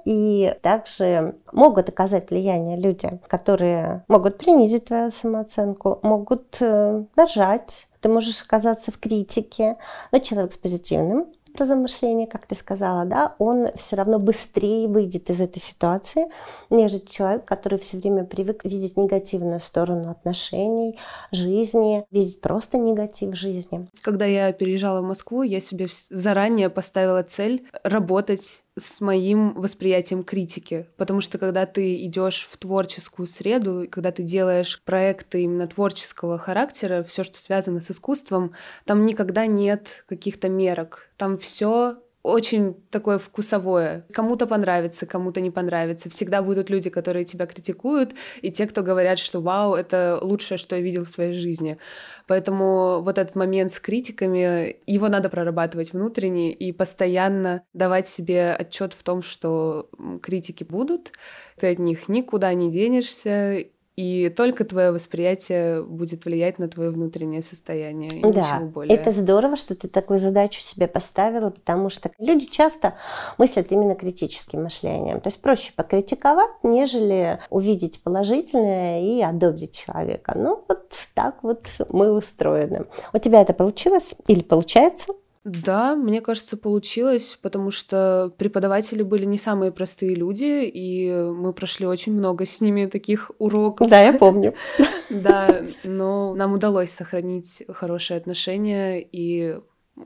И 0.05 0.55
также 0.62 1.35
могут 1.53 1.88
оказать 1.88 2.31
влияние 2.31 2.81
люди, 2.81 3.21
которые 3.27 4.05
могут 4.09 4.38
принизить 4.38 4.87
твою 4.87 5.11
самооценку, 5.11 5.99
могут 6.03 6.57
э, 6.61 7.05
нажать, 7.16 7.88
ты 8.01 8.09
можешь 8.09 8.42
оказаться 8.42 8.90
в 8.90 8.99
критике, 8.99 9.77
но 10.12 10.18
человек 10.21 10.53
с 10.53 10.57
позитивным 10.57 11.27
образом 11.59 11.81
мышления, 11.81 12.27
как 12.27 12.47
ты 12.47 12.55
сказала, 12.55 13.05
да, 13.05 13.35
он 13.38 13.68
все 13.77 13.97
равно 13.97 14.18
быстрее 14.18 14.87
выйдет 14.87 15.29
из 15.29 15.40
этой 15.40 15.59
ситуации, 15.59 16.27
нежели 16.71 17.01
человек, 17.01 17.44
который 17.44 17.79
все 17.81 17.97
время 17.97 18.25
привык 18.25 18.64
видеть 18.64 18.97
негативную 18.97 19.61
сторону 19.61 20.11
отношений, 20.11 20.99
жизни, 21.33 22.05
видеть 22.12 22.40
просто 22.40 22.79
негатив 22.79 23.35
жизни. 23.35 23.88
Когда 24.03 24.25
я 24.25 24.53
переезжала 24.53 25.01
в 25.01 25.05
Москву, 25.05 25.42
я 25.42 25.61
себе 25.61 25.88
заранее 26.11 26.71
поставила 26.71 27.25
цель 27.25 27.66
работать 27.83 28.62
с 28.79 29.01
моим 29.01 29.53
восприятием 29.55 30.23
критики. 30.23 30.87
Потому 30.97 31.21
что 31.21 31.38
когда 31.38 31.67
ты 31.67 32.05
идешь 32.05 32.49
в 32.51 32.57
творческую 32.57 33.27
среду, 33.27 33.87
когда 33.91 34.12
ты 34.12 34.23
делаешь 34.23 34.81
проекты 34.85 35.43
именно 35.43 35.67
творческого 35.67 36.38
характера, 36.38 37.03
все, 37.03 37.25
что 37.25 37.38
связано 37.38 37.81
с 37.81 37.91
искусством, 37.91 38.53
там 38.85 39.05
никогда 39.05 39.47
нет 39.47 40.05
каких-то 40.09 40.49
мерок. 40.49 41.09
Там 41.17 41.38
все 41.38 41.99
очень 42.29 42.75
такое 42.91 43.19
вкусовое. 43.19 44.07
Кому-то 44.12 44.47
понравится, 44.47 45.07
кому-то 45.07 45.41
не 45.41 45.51
понравится. 45.51 46.11
Всегда 46.11 46.43
будут 46.43 46.71
люди, 46.71 46.91
которые 46.91 47.25
тебя 47.25 47.47
критикуют, 47.47 48.14
и 48.43 48.51
те, 48.51 48.67
кто 48.67 48.83
говорят, 48.83 49.19
что 49.19 49.41
вау, 49.41 49.75
это 49.75 50.19
лучшее, 50.21 50.59
что 50.59 50.77
я 50.77 50.83
видел 50.83 51.05
в 51.05 51.09
своей 51.09 51.33
жизни. 51.33 51.79
Поэтому 52.27 53.01
вот 53.03 53.19
этот 53.19 53.35
момент 53.35 53.73
с 53.73 53.81
критиками, 53.81 54.77
его 54.87 55.09
надо 55.09 55.29
прорабатывать 55.31 55.93
внутренне 55.93 56.53
и 56.53 56.73
постоянно 56.73 57.62
давать 57.73 58.09
себе 58.09 58.53
отчет 58.53 58.93
в 58.93 59.03
том, 59.03 59.23
что 59.23 59.88
критики 60.23 60.64
будут, 60.64 61.12
ты 61.59 61.73
от 61.73 61.79
них 61.79 62.09
никуда 62.09 62.53
не 62.53 62.71
денешься, 62.71 63.64
и 63.99 64.29
только 64.29 64.65
твое 64.65 64.93
восприятие 64.93 65.83
будет 65.83 66.25
влиять 66.25 66.61
на 66.61 66.69
твое 66.69 66.91
внутреннее 66.91 67.43
состояние. 67.43 68.21
И 68.21 68.23
да, 68.23 68.29
ничего 68.29 68.67
более. 68.69 68.97
это 68.97 69.11
здорово, 69.11 69.57
что 69.57 69.75
ты 69.75 69.89
такую 69.89 70.21
задачу 70.21 70.61
себе 70.61 70.87
поставила, 70.87 71.51
потому 71.51 71.91
что 71.91 72.13
люди 72.17 72.47
часто 72.47 72.95
мыслят 73.39 73.73
именно 73.73 73.97
критическим 73.97 74.63
мышлением. 74.63 75.21
То 75.21 75.31
есть 75.31 75.43
проще 75.43 75.73
покритиковать, 75.75 76.53
нежели 76.63 77.41
увидеть 77.51 78.01
положительное 78.01 79.03
и 79.03 79.21
одобрить 79.21 79.77
человека. 79.85 80.35
Ну 80.37 80.65
вот 80.69 80.93
так 81.15 81.43
вот 81.43 81.67
мы 81.89 82.13
устроены. 82.13 82.87
У 83.13 83.19
тебя 83.19 83.43
это 83.43 83.53
получилось 83.53 84.15
или 84.29 84.43
получается? 84.43 85.13
Да, 85.49 85.97
мне 85.97 86.21
кажется, 86.21 86.57
получилось, 86.57 87.39
потому 87.41 87.71
что 87.71 88.33
преподаватели 88.37 89.03
были 89.03 89.25
не 89.25 89.39
самые 89.39 89.73
простые 89.73 90.15
люди, 90.15 90.65
и 90.65 91.11
мы 91.11 91.53
прошли 91.53 91.87
очень 91.87 92.13
много 92.13 92.45
с 92.45 92.61
ними 92.61 92.87
таких 92.87 93.31
уроков. 93.39 93.89
Да, 93.89 94.01
я 94.03 94.13
помню. 94.13 94.55
Да, 95.11 95.51
но 95.85 96.35
нам 96.35 96.53
удалось 96.53 96.91
сохранить 96.91 97.63
хорошие 97.69 98.19
отношения, 98.19 99.01
и 99.01 99.57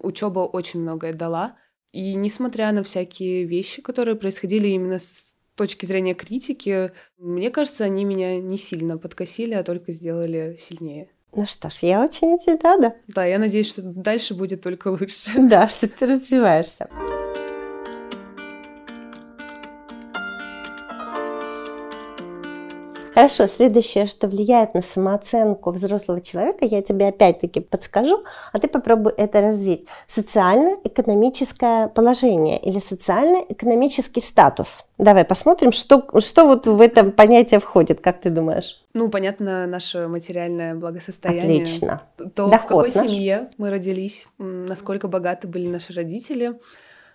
Учеба 0.01 0.41
очень 0.41 0.81
многое 0.81 1.13
дала. 1.13 1.57
И 1.93 2.15
несмотря 2.15 2.71
на 2.73 2.83
всякие 2.85 3.45
вещи, 3.45 3.83
которые 3.83 4.15
происходили 4.15 4.69
именно 4.69 4.99
с 4.99 5.37
точки 5.57 5.85
зрения 5.87 6.15
критики, 6.15 6.93
мне 7.19 7.51
кажется, 7.51 7.85
они 7.85 8.05
меня 8.05 8.41
не 8.41 8.59
сильно 8.59 8.97
подкосили, 8.97 9.55
а 9.55 9.65
только 9.65 9.93
сделали 9.93 10.57
сильнее. 10.59 11.11
Ну 11.35 11.47
что 11.47 11.71
ж, 11.71 11.79
я 11.83 12.03
очень 12.03 12.35
этим 12.35 12.59
рада. 12.63 12.95
Да, 13.09 13.25
я 13.25 13.39
надеюсь, 13.39 13.69
что 13.69 13.81
дальше 13.83 14.35
будет 14.35 14.61
только 14.63 14.89
лучше. 14.89 15.31
Да, 15.37 15.69
что 15.69 15.89
ты 15.89 16.07
развиваешься. 16.07 16.89
Хорошо, 23.15 23.47
следующее, 23.47 24.07
что 24.07 24.27
влияет 24.27 24.75
на 24.75 24.83
самооценку 24.83 25.71
взрослого 25.71 26.21
человека, 26.21 26.65
я 26.65 26.81
тебе 26.83 27.09
опять-таки 27.09 27.61
подскажу, 27.61 28.25
а 28.53 28.59
ты 28.59 28.69
попробуй 28.69 29.13
это 29.17 29.41
развить. 29.41 29.87
Социально-экономическое 30.09 31.89
положение 31.89 32.59
или 32.59 32.79
социально-экономический 32.79 34.23
статус. 34.23 34.85
Давай 34.99 35.25
посмотрим, 35.25 35.73
что, 35.73 36.07
что 36.21 36.47
вот 36.47 36.67
в 36.67 36.81
это 36.81 37.05
понятие 37.11 37.61
входит, 37.61 38.01
как 38.01 38.21
ты 38.21 38.31
думаешь? 38.31 38.83
Ну, 38.95 39.09
понятно, 39.09 39.67
наше 39.67 40.09
материальное 40.09 40.75
благосостояние. 40.75 41.65
Отлично. 41.65 42.03
То, 42.35 42.49
Доход 42.49 42.61
в 42.61 42.63
какой 42.63 42.93
наш. 42.95 43.11
семье 43.11 43.51
мы 43.59 43.71
родились, 43.71 44.29
насколько 44.39 45.09
богаты 45.09 45.49
были 45.49 45.67
наши 45.67 45.93
родители, 45.93 46.59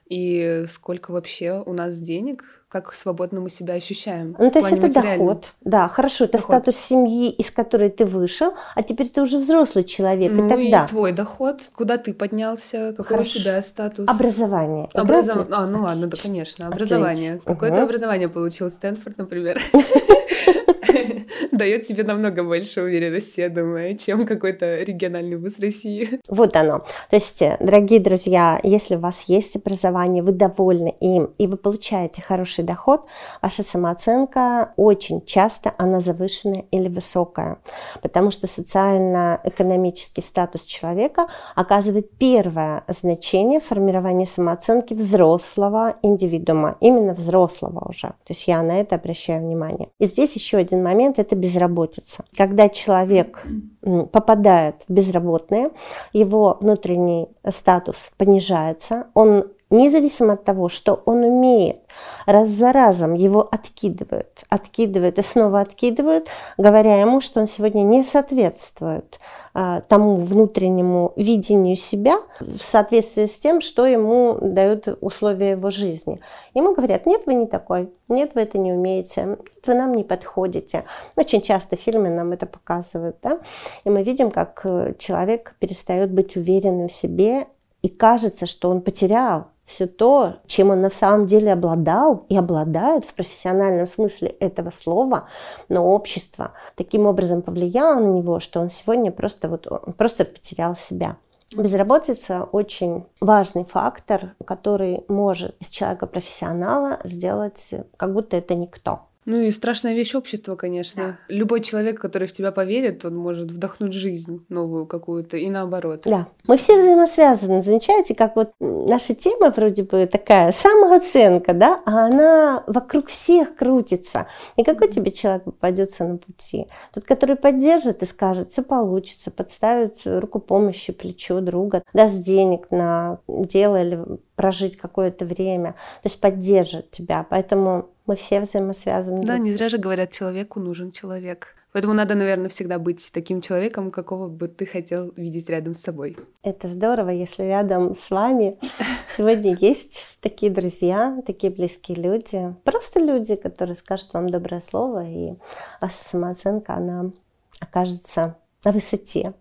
и 0.10 0.66
сколько 0.70 1.12
вообще 1.12 1.62
у 1.66 1.74
нас 1.74 1.98
денег, 2.00 2.44
как 2.70 2.94
свободно 2.94 3.40
мы 3.42 3.50
себя 3.50 3.76
ощущаем. 3.76 4.36
Ну, 4.38 4.52
то 4.52 4.60
есть 4.60 4.72
это 4.72 4.94
доход. 4.94 5.54
Да, 5.62 5.88
хорошо, 5.88 6.26
это 6.26 6.38
доход. 6.38 6.56
статус 6.56 6.76
семьи, 6.78 7.30
из 7.32 7.52
которой 7.52 7.90
ты 7.90 8.06
вышел, 8.06 8.54
а 8.76 8.84
теперь 8.84 9.10
ты 9.10 9.22
уже 9.22 9.38
взрослый 9.38 9.84
человек. 9.84 10.32
Ну 10.32 10.48
и, 10.48 10.50
тогда... 10.50 10.86
и 10.86 10.88
твой 10.88 11.12
доход, 11.14 11.62
куда 11.76 11.98
ты 11.98 12.14
поднялся, 12.14 12.94
какой 12.96 13.18
хорошо. 13.18 13.40
у 13.40 13.42
тебя 13.42 13.62
статус. 13.62 14.08
Образование. 14.08 14.90
Образов... 14.94 15.48
А, 15.52 15.66
ну 15.66 15.82
ладно, 15.82 16.08
да, 16.08 16.18
конечно, 16.22 16.68
образование. 16.68 17.34
Отлично. 17.34 17.54
Какое 17.54 17.72
угу. 17.72 17.82
образование 17.82 18.30
получил 18.30 18.70
Стэнфорд, 18.70 19.18
например? 19.18 19.62
дает 21.52 21.84
тебе 21.84 22.04
намного 22.04 22.44
больше 22.44 22.82
уверенности, 22.82 23.42
я 23.42 23.50
думаю, 23.50 23.98
чем 23.98 24.26
какой-то 24.26 24.84
региональный 24.84 25.38
вуз 25.38 25.60
России. 25.60 26.20
Вот 26.28 26.56
оно. 26.56 26.80
То 27.10 27.16
есть, 27.16 27.42
э, 27.42 27.58
дорогие 27.60 28.00
друзья, 28.00 28.60
если 28.64 28.96
у 28.96 29.00
вас 29.00 29.24
есть 29.28 29.56
образование, 29.56 30.22
вы 30.22 30.32
довольны 30.32 30.94
им, 31.00 31.32
и 31.38 31.48
вы 31.48 31.58
получаете 31.58 32.22
хороший 32.22 32.64
доход, 32.64 33.08
ваша 33.42 33.64
самооценка 33.64 34.74
очень 34.78 35.26
часто 35.26 35.74
она 35.78 36.00
завышенная 36.00 36.66
или 36.72 36.90
высокая, 36.90 37.60
потому 38.02 38.32
что 38.32 38.48
социально-экономический 38.48 40.22
статус 40.22 40.64
человека 40.64 41.28
оказывает 41.56 42.18
первое 42.18 42.84
значение 42.88 43.60
формирования 43.60 44.26
самооценки 44.26 44.94
взрослого 44.94 45.96
индивидуума, 46.02 46.78
именно 46.82 47.14
взрослого 47.14 47.88
уже. 47.90 48.08
То 48.08 48.30
есть 48.30 48.48
я 48.48 48.62
на 48.62 48.80
это 48.80 48.96
обращаю 48.96 49.42
внимание. 49.42 49.90
И 50.00 50.06
здесь 50.06 50.36
еще 50.36 50.58
один 50.58 50.84
момент– 50.84 51.17
это 51.18 51.36
безработица. 51.36 52.26
Когда 52.36 52.70
человек 52.70 53.44
попадает 53.82 54.76
в 54.88 54.94
безработное, 54.94 55.72
его 56.14 56.58
внутренний 56.62 57.28
статус 57.50 58.12
понижается, 58.18 59.08
он 59.14 59.52
независимо 59.70 60.34
от 60.34 60.44
того, 60.44 60.70
что 60.70 61.02
он 61.06 61.24
умеет, 61.24 61.80
раз 62.26 62.50
за 62.50 62.72
разом 62.72 63.14
его 63.14 63.48
откидывают, 63.50 64.44
откидывают 64.50 65.20
и 65.20 65.22
снова 65.22 65.60
откидывают, 65.60 66.28
говоря 66.58 67.00
ему, 67.00 67.22
что 67.22 67.42
он 67.42 67.48
сегодня 67.48 67.82
не 67.84 68.04
соответствует 68.04 69.20
а, 69.54 69.82
тому 69.82 70.18
внутреннему 70.18 71.14
видению 71.16 71.76
себя 71.76 72.20
в 72.40 72.60
соответствии 72.60 73.26
с 73.26 73.38
тем, 73.40 73.60
что 73.60 73.86
ему 73.86 74.38
дают 74.40 74.88
условия 75.02 75.52
его 75.52 75.70
жизни. 75.70 76.22
Ему 76.54 76.74
говорят, 76.74 77.06
нет, 77.06 77.24
вы 77.26 77.34
не 77.34 77.48
такой, 77.48 77.92
нет, 78.08 78.32
вы 78.36 78.42
это 78.42 78.58
не 78.58 78.72
умеете, 78.72 79.26
нет, 79.26 79.40
вы 79.66 79.74
нам 79.74 79.94
не 79.96 80.04
подходите. 80.04 80.84
Очень 81.16 81.42
часто 81.42 81.76
фильмы 81.76 82.10
нам 82.10 82.32
это 82.32 82.46
показывают, 82.46 83.18
да? 83.22 83.40
и 83.84 83.90
мы 83.90 84.04
видим, 84.04 84.32
как 84.32 84.62
э, 84.64 84.94
человек 84.98 85.56
перестает 85.60 86.12
быть 86.12 86.38
уверенным 86.38 86.88
в 86.88 86.94
себе 86.94 87.48
и 87.82 87.90
кажется, 87.90 88.46
что 88.46 88.70
он 88.70 88.82
потерял 88.82 89.48
все 89.68 89.86
то, 89.86 90.38
чем 90.48 90.72
он 90.72 90.82
на 90.82 90.90
самом 90.90 91.28
деле 91.28 91.52
обладал 91.52 92.24
и 92.30 92.38
обладает 92.38 93.04
в 93.04 93.14
профессиональном 93.14 93.86
смысле 93.86 94.30
этого 94.40 94.72
слова, 94.72 95.28
но 95.70 95.86
общество 95.86 96.54
таким 96.76 97.06
образом 97.06 97.42
повлияло 97.42 98.00
на 98.00 98.08
него, 98.08 98.40
что 98.40 98.62
он 98.62 98.70
сегодня 98.70 99.12
просто, 99.12 99.50
вот, 99.50 99.68
просто 99.98 100.26
потерял 100.26 100.76
себя. 100.76 101.18
Безработица 101.56 102.44
очень 102.44 103.06
важный 103.22 103.66
фактор, 103.66 104.36
который 104.46 105.04
может 105.08 105.56
из 105.62 105.68
человека 105.68 106.08
профессионала 106.08 107.00
сделать, 107.04 107.74
как 107.98 108.14
будто 108.14 108.38
это 108.38 108.56
никто. 108.56 109.02
Ну 109.28 109.42
и 109.42 109.52
страшная 109.52 109.94
вещь 109.94 110.16
общества, 110.16 110.56
конечно. 110.56 111.04
Да. 111.28 111.36
Любой 111.36 111.60
человек, 111.60 112.00
который 112.00 112.30
в 112.30 112.32
тебя 112.32 112.54
поверит, 112.54 113.04
он 113.04 113.18
может 113.18 113.52
вдохнуть 113.52 113.92
жизнь 113.92 114.46
новую 114.48 114.86
какую-то 114.86 115.36
и 115.36 115.50
наоборот. 115.50 116.04
Да. 116.06 116.30
Мы 116.48 116.56
все 116.58 116.80
взаимосвязаны. 116.80 117.62
Замечаете, 117.62 118.16
как 118.16 118.38
вот 118.38 118.52
наша 118.62 119.14
тема 119.16 119.50
вроде 119.50 119.84
бы 119.84 120.08
такая 120.08 120.54
самооценка, 120.54 121.54
да, 121.54 121.78
а 121.86 122.06
она 122.06 122.64
вокруг 122.68 123.08
всех 123.10 123.58
крутится. 123.58 124.28
И 124.56 124.64
какой 124.64 124.88
тебе 124.88 125.12
человек 125.12 125.44
попадется 125.44 126.06
на 126.06 126.18
пути? 126.18 126.68
Тот, 126.94 127.04
который 127.04 127.36
поддержит 127.36 128.04
и 128.04 128.06
скажет, 128.06 128.54
все 128.54 128.64
получится, 128.64 129.30
подставит 129.30 129.98
руку 130.06 130.40
помощи, 130.40 130.94
плечо 130.94 131.42
друга, 131.42 131.84
даст 131.94 132.24
денег 132.24 132.72
на 132.72 133.20
дело 133.28 133.82
или 133.84 134.00
прожить 134.38 134.78
какое-то 134.78 135.26
время, 135.26 135.74
то 136.02 136.08
есть 136.08 136.22
поддержит 136.22 136.92
тебя. 136.92 137.26
Поэтому 137.30 137.90
мы 138.08 138.16
все 138.16 138.42
взаимосвязаны. 138.42 139.22
Да, 139.22 139.38
не 139.38 139.54
зря 139.54 139.70
же 139.70 139.78
говорят, 139.78 140.12
человеку 140.12 140.60
нужен 140.60 140.92
человек. 140.92 141.54
Поэтому 141.74 141.94
надо, 141.94 142.16
наверное, 142.16 142.50
всегда 142.50 142.80
быть 142.80 143.12
таким 143.14 143.42
человеком, 143.42 143.92
какого 143.92 144.30
бы 144.30 144.48
ты 144.48 144.66
хотел 144.66 145.14
видеть 145.16 145.50
рядом 145.50 145.76
с 145.76 145.82
собой. 145.82 146.18
Это 146.42 146.68
здорово, 146.68 147.10
если 147.10 147.44
рядом 147.44 147.96
с 147.96 148.10
вами 148.10 148.58
сегодня 149.16 149.56
есть 149.60 150.04
такие 150.22 150.52
друзья, 150.52 151.22
такие 151.28 151.54
близкие 151.54 151.98
люди, 151.98 152.56
просто 152.64 153.00
люди, 153.00 153.36
которые 153.36 153.76
скажут 153.76 154.14
вам 154.14 154.30
доброе 154.30 154.62
слово, 154.62 155.06
и 155.08 155.36
ваша 155.82 155.98
самооценка, 156.04 156.74
она 156.74 157.12
окажется 157.60 158.38
на 158.64 158.72
высоте 158.72 159.34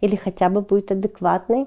или 0.00 0.16
хотя 0.16 0.50
бы 0.50 0.60
будет 0.60 0.90
адекватной 0.90 1.66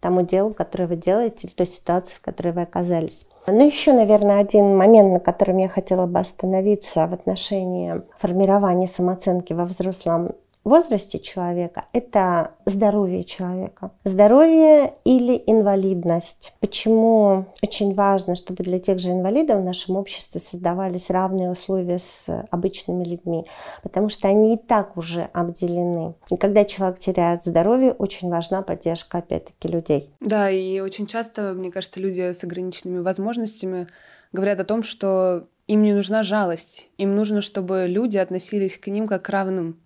тому 0.00 0.22
делу, 0.22 0.52
которое 0.52 0.86
вы 0.86 0.96
делаете, 0.96 1.46
или 1.46 1.54
той 1.54 1.66
ситуации, 1.66 2.16
в 2.16 2.20
которой 2.20 2.52
вы 2.52 2.62
оказались. 2.62 3.26
Ну, 3.46 3.66
еще, 3.66 3.92
наверное, 3.92 4.40
один 4.40 4.76
момент, 4.76 5.12
на 5.12 5.20
котором 5.20 5.58
я 5.58 5.68
хотела 5.68 6.06
бы 6.06 6.18
остановиться 6.18 7.06
в 7.06 7.12
отношении 7.12 8.00
формирования 8.18 8.88
самооценки 8.88 9.52
во 9.52 9.66
взрослом 9.66 10.32
возрасте 10.64 11.18
человека– 11.18 11.84
это 11.92 12.52
здоровье 12.66 13.24
человека. 13.24 13.92
Здоровье 14.04 14.94
или 15.04 15.42
инвалидность. 15.46 16.54
Почему 16.60 17.46
очень 17.62 17.94
важно, 17.94 18.34
чтобы 18.34 18.64
для 18.64 18.78
тех 18.78 18.98
же 18.98 19.10
инвалидов 19.10 19.60
в 19.60 19.64
нашем 19.64 19.96
обществе 19.96 20.40
создавались 20.40 21.10
равные 21.10 21.50
условия 21.50 21.98
с 21.98 22.26
обычными 22.50 23.04
людьми? 23.04 23.46
Потому 23.82 24.08
что 24.08 24.28
они 24.28 24.54
и 24.54 24.58
так 24.58 24.96
уже 24.96 25.28
обделены. 25.32 26.14
И 26.30 26.36
когда 26.36 26.64
человек 26.64 26.98
теряет 26.98 27.44
здоровье, 27.44 27.92
очень 27.92 28.30
важна 28.30 28.62
поддержка, 28.62 29.18
опять-таки, 29.18 29.68
людей. 29.68 30.10
Да, 30.20 30.50
и 30.50 30.80
очень 30.80 31.06
часто, 31.06 31.52
мне 31.52 31.70
кажется, 31.70 32.00
люди 32.00 32.32
с 32.32 32.42
ограниченными 32.42 33.00
возможностями 33.00 33.86
говорят 34.32 34.60
о 34.60 34.64
том, 34.64 34.82
что 34.82 35.46
им 35.66 35.82
не 35.82 35.92
нужна 35.94 36.22
жалость. 36.22 36.88
Им 36.98 37.14
нужно, 37.14 37.40
чтобы 37.40 37.86
люди 37.88 38.18
относились 38.18 38.76
к 38.76 38.88
ним 38.88 39.06
как 39.06 39.22
к 39.22 39.30
равным 39.30 39.80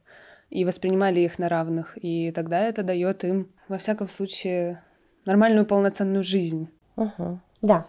и 0.51 0.65
воспринимали 0.65 1.21
их 1.21 1.39
на 1.39 1.49
равных. 1.49 1.99
И 2.01 2.31
тогда 2.33 2.61
это 2.61 2.83
дает 2.83 3.25
им, 3.25 3.49
во 3.69 3.79
всяком 3.79 4.09
случае, 4.09 4.83
нормальную 5.25 5.67
полноценную 5.67 6.25
жизнь. 6.25 6.69
Угу. 6.97 7.41
Да, 7.61 7.87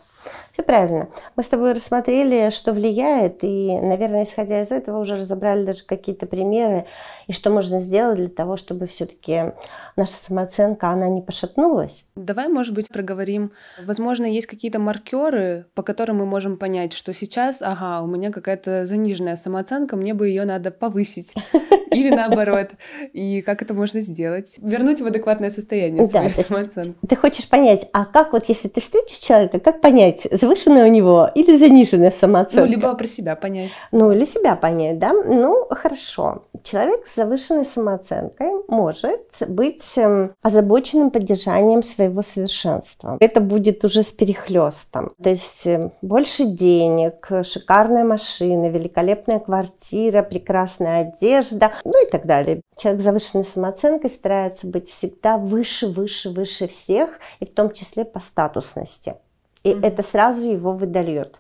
все 0.53 0.63
правильно. 0.63 1.09
Мы 1.35 1.43
с 1.43 1.47
тобой 1.47 1.73
рассмотрели, 1.73 2.49
что 2.49 2.73
влияет, 2.73 3.43
и, 3.43 3.77
наверное, 3.79 4.23
исходя 4.23 4.63
из 4.63 4.71
этого, 4.71 4.97
уже 4.99 5.15
разобрали 5.15 5.63
даже 5.63 5.83
какие-то 5.85 6.25
примеры, 6.25 6.87
и 7.27 7.33
что 7.33 7.51
можно 7.51 7.79
сделать 7.79 8.17
для 8.17 8.29
того, 8.29 8.57
чтобы 8.57 8.87
все-таки 8.87 9.53
наша 9.95 10.13
самооценка, 10.13 10.89
она 10.89 11.07
не 11.07 11.21
пошатнулась. 11.21 12.05
Давай, 12.15 12.47
может 12.47 12.73
быть, 12.73 12.89
проговорим. 12.89 13.51
Возможно, 13.85 14.25
есть 14.25 14.47
какие-то 14.47 14.79
маркеры, 14.79 15.67
по 15.75 15.83
которым 15.83 16.17
мы 16.17 16.25
можем 16.25 16.57
понять, 16.57 16.93
что 16.93 17.13
сейчас, 17.13 17.61
ага, 17.61 18.01
у 18.01 18.07
меня 18.07 18.31
какая-то 18.31 18.87
заниженная 18.87 19.35
самооценка, 19.35 19.95
мне 19.97 20.15
бы 20.15 20.29
ее 20.29 20.45
надо 20.45 20.71
повысить. 20.71 21.35
Или 21.91 22.10
наоборот. 22.10 22.69
И 23.13 23.41
как 23.41 23.62
это 23.62 23.73
можно 23.73 24.02
сделать? 24.02 24.56
Вернуть 24.60 25.02
в 25.02 25.06
адекватное 25.06 25.49
состояние 25.49 26.06
свою 26.06 26.30
да, 26.30 26.43
самооценку. 26.43 27.08
Ты 27.08 27.15
хочешь 27.15 27.47
понять, 27.47 27.88
а 27.93 28.06
как 28.06 28.34
вот 28.34 28.45
если 28.47 28.67
ты 28.67 28.82
встретишь 28.82 29.17
человека, 29.17 29.60
как 29.60 29.82
понять, 29.82 30.28
завышенная 30.32 30.86
у 30.86 30.89
него 30.89 31.30
или 31.34 31.58
заниженная 31.58 32.12
самооценка? 32.12 32.65
Ну, 32.65 32.71
либо 32.71 32.93
про 32.93 33.08
себя 33.08 33.36
понять. 33.36 33.71
Ну, 33.91 34.12
или 34.12 34.25
себя 34.25 34.56
понять, 34.56 34.99
да? 34.99 35.13
Ну, 35.13 35.65
хорошо. 35.69 36.43
Человек 36.63 37.08
с 37.08 37.15
завышенной 37.15 37.65
самооценкой 37.65 38.49
может 38.67 39.21
быть 39.47 39.84
эм, 39.97 40.34
озабоченным 40.41 41.12
поддержанием 41.12 41.84
своего 41.84 42.21
совершенства. 42.21 43.17
Это 43.19 43.39
будет 43.41 43.84
уже 43.86 44.04
с 44.04 44.12
перехлестом. 44.12 45.13
То 45.21 45.30
есть 45.30 45.65
эм, 45.65 45.91
больше 46.02 46.45
денег, 46.45 47.30
шикарная 47.43 48.04
машина, 48.04 48.69
великолепная 48.69 49.39
квартира, 49.39 50.21
прекрасная 50.21 51.02
одежда, 51.02 51.71
ну 51.83 52.05
и 52.05 52.09
так 52.09 52.25
далее. 52.25 52.61
Человек 52.77 53.01
с 53.01 53.03
завышенной 53.03 53.43
самооценкой 53.43 54.09
старается 54.09 54.67
быть 54.67 54.89
всегда 54.89 55.37
выше, 55.37 55.87
выше, 55.87 56.29
выше 56.29 56.67
всех, 56.67 57.09
и 57.39 57.45
в 57.45 57.53
том 57.53 57.73
числе 57.73 58.05
по 58.05 58.19
статусности. 58.19 59.15
И 59.63 59.71
mm-hmm. 59.71 59.85
это 59.85 60.03
сразу 60.03 60.41
его 60.41 60.71
выдает. 60.71 61.39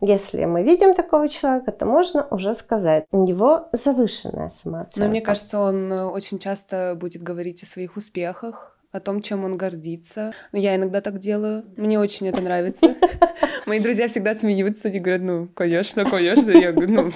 Если 0.00 0.44
мы 0.44 0.62
видим 0.62 0.94
такого 0.94 1.28
человека, 1.28 1.72
то 1.72 1.86
можно 1.86 2.26
уже 2.30 2.52
сказать, 2.52 3.06
у 3.12 3.24
него 3.24 3.68
завышенная 3.72 4.50
самооценка. 4.50 5.00
Но 5.00 5.08
мне 5.08 5.22
кажется, 5.22 5.58
он 5.58 5.90
э, 5.90 6.04
очень 6.04 6.38
часто 6.38 6.94
будет 7.00 7.22
говорить 7.22 7.62
о 7.62 7.66
своих 7.66 7.96
успехах, 7.96 8.75
о 8.92 9.00
том, 9.00 9.22
чем 9.22 9.44
он 9.44 9.56
гордится. 9.56 10.32
Я 10.52 10.76
иногда 10.76 11.00
так 11.00 11.18
делаю. 11.18 11.64
Мне 11.76 11.98
очень 11.98 12.28
это 12.28 12.40
нравится. 12.40 12.94
Мои 13.66 13.80
друзья 13.80 14.08
всегда 14.08 14.34
смеются 14.34 14.88
и 14.88 14.98
говорят, 14.98 15.22
ну, 15.22 15.48
конечно, 15.48 16.04
конечно. 16.04 16.50
Я 16.50 16.72
говорю, 16.72 16.92
ну, 16.92 17.12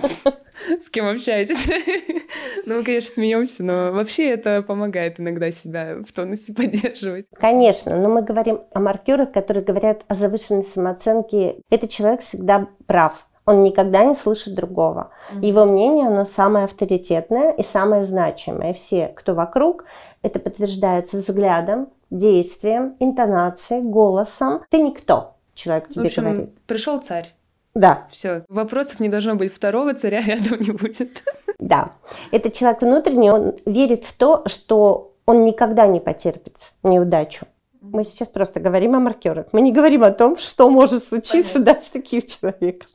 с 0.80 0.90
кем 0.90 1.06
общаетесь? 1.06 1.66
ну, 2.66 2.78
мы, 2.78 2.84
конечно, 2.84 3.14
смеемся, 3.14 3.64
но 3.64 3.92
вообще 3.92 4.30
это 4.30 4.62
помогает 4.62 5.20
иногда 5.20 5.50
себя 5.50 5.96
в 6.06 6.12
тонусе 6.12 6.52
поддерживать. 6.54 7.26
Конечно, 7.34 7.96
но 7.96 8.08
мы 8.08 8.22
говорим 8.22 8.60
о 8.72 8.80
маркерах, 8.80 9.32
которые 9.32 9.64
говорят 9.64 10.02
о 10.08 10.14
завышенной 10.14 10.64
самооценке. 10.64 11.56
Этот 11.70 11.90
человек 11.90 12.20
всегда 12.20 12.68
прав. 12.86 13.26
Он 13.46 13.62
никогда 13.62 14.04
не 14.04 14.14
слышит 14.14 14.54
другого. 14.54 15.10
Его 15.40 15.64
мнение, 15.64 16.06
оно 16.06 16.24
самое 16.24 16.66
авторитетное 16.66 17.50
и 17.52 17.64
самое 17.64 18.04
значимое. 18.04 18.74
Все, 18.74 19.08
кто 19.08 19.34
вокруг, 19.34 19.86
это 20.22 20.38
подтверждается 20.38 21.18
взглядом, 21.18 21.88
действием, 22.10 22.96
интонацией, 22.98 23.82
голосом. 23.82 24.62
Ты 24.70 24.82
никто, 24.82 25.36
человек 25.54 25.88
тебе 25.88 26.02
в 26.02 26.06
общем, 26.06 26.22
говорит. 26.24 26.58
Пришел 26.66 26.98
царь. 26.98 27.34
Да. 27.74 28.08
Все. 28.10 28.44
Вопросов 28.48 29.00
не 29.00 29.08
должно 29.08 29.36
быть. 29.36 29.52
Второго 29.54 29.94
царя 29.94 30.20
рядом 30.20 30.60
не 30.60 30.72
будет. 30.72 31.22
Да. 31.58 31.92
Этот 32.32 32.54
человек 32.54 32.82
внутренний, 32.82 33.30
он 33.30 33.56
верит 33.64 34.04
в 34.04 34.16
то, 34.16 34.42
что 34.46 35.14
он 35.26 35.44
никогда 35.44 35.86
не 35.86 36.00
потерпит 36.00 36.56
неудачу. 36.82 37.46
Мы 37.80 38.04
сейчас 38.04 38.28
просто 38.28 38.60
говорим 38.60 38.94
о 38.94 39.00
маркерах. 39.00 39.46
Мы 39.52 39.60
не 39.62 39.72
говорим 39.72 40.04
о 40.04 40.10
том, 40.10 40.36
что 40.36 40.68
может 40.68 41.04
случиться 41.04 41.60
да, 41.60 41.80
с 41.80 41.88
таким 41.88 42.22
человеком. 42.22 42.88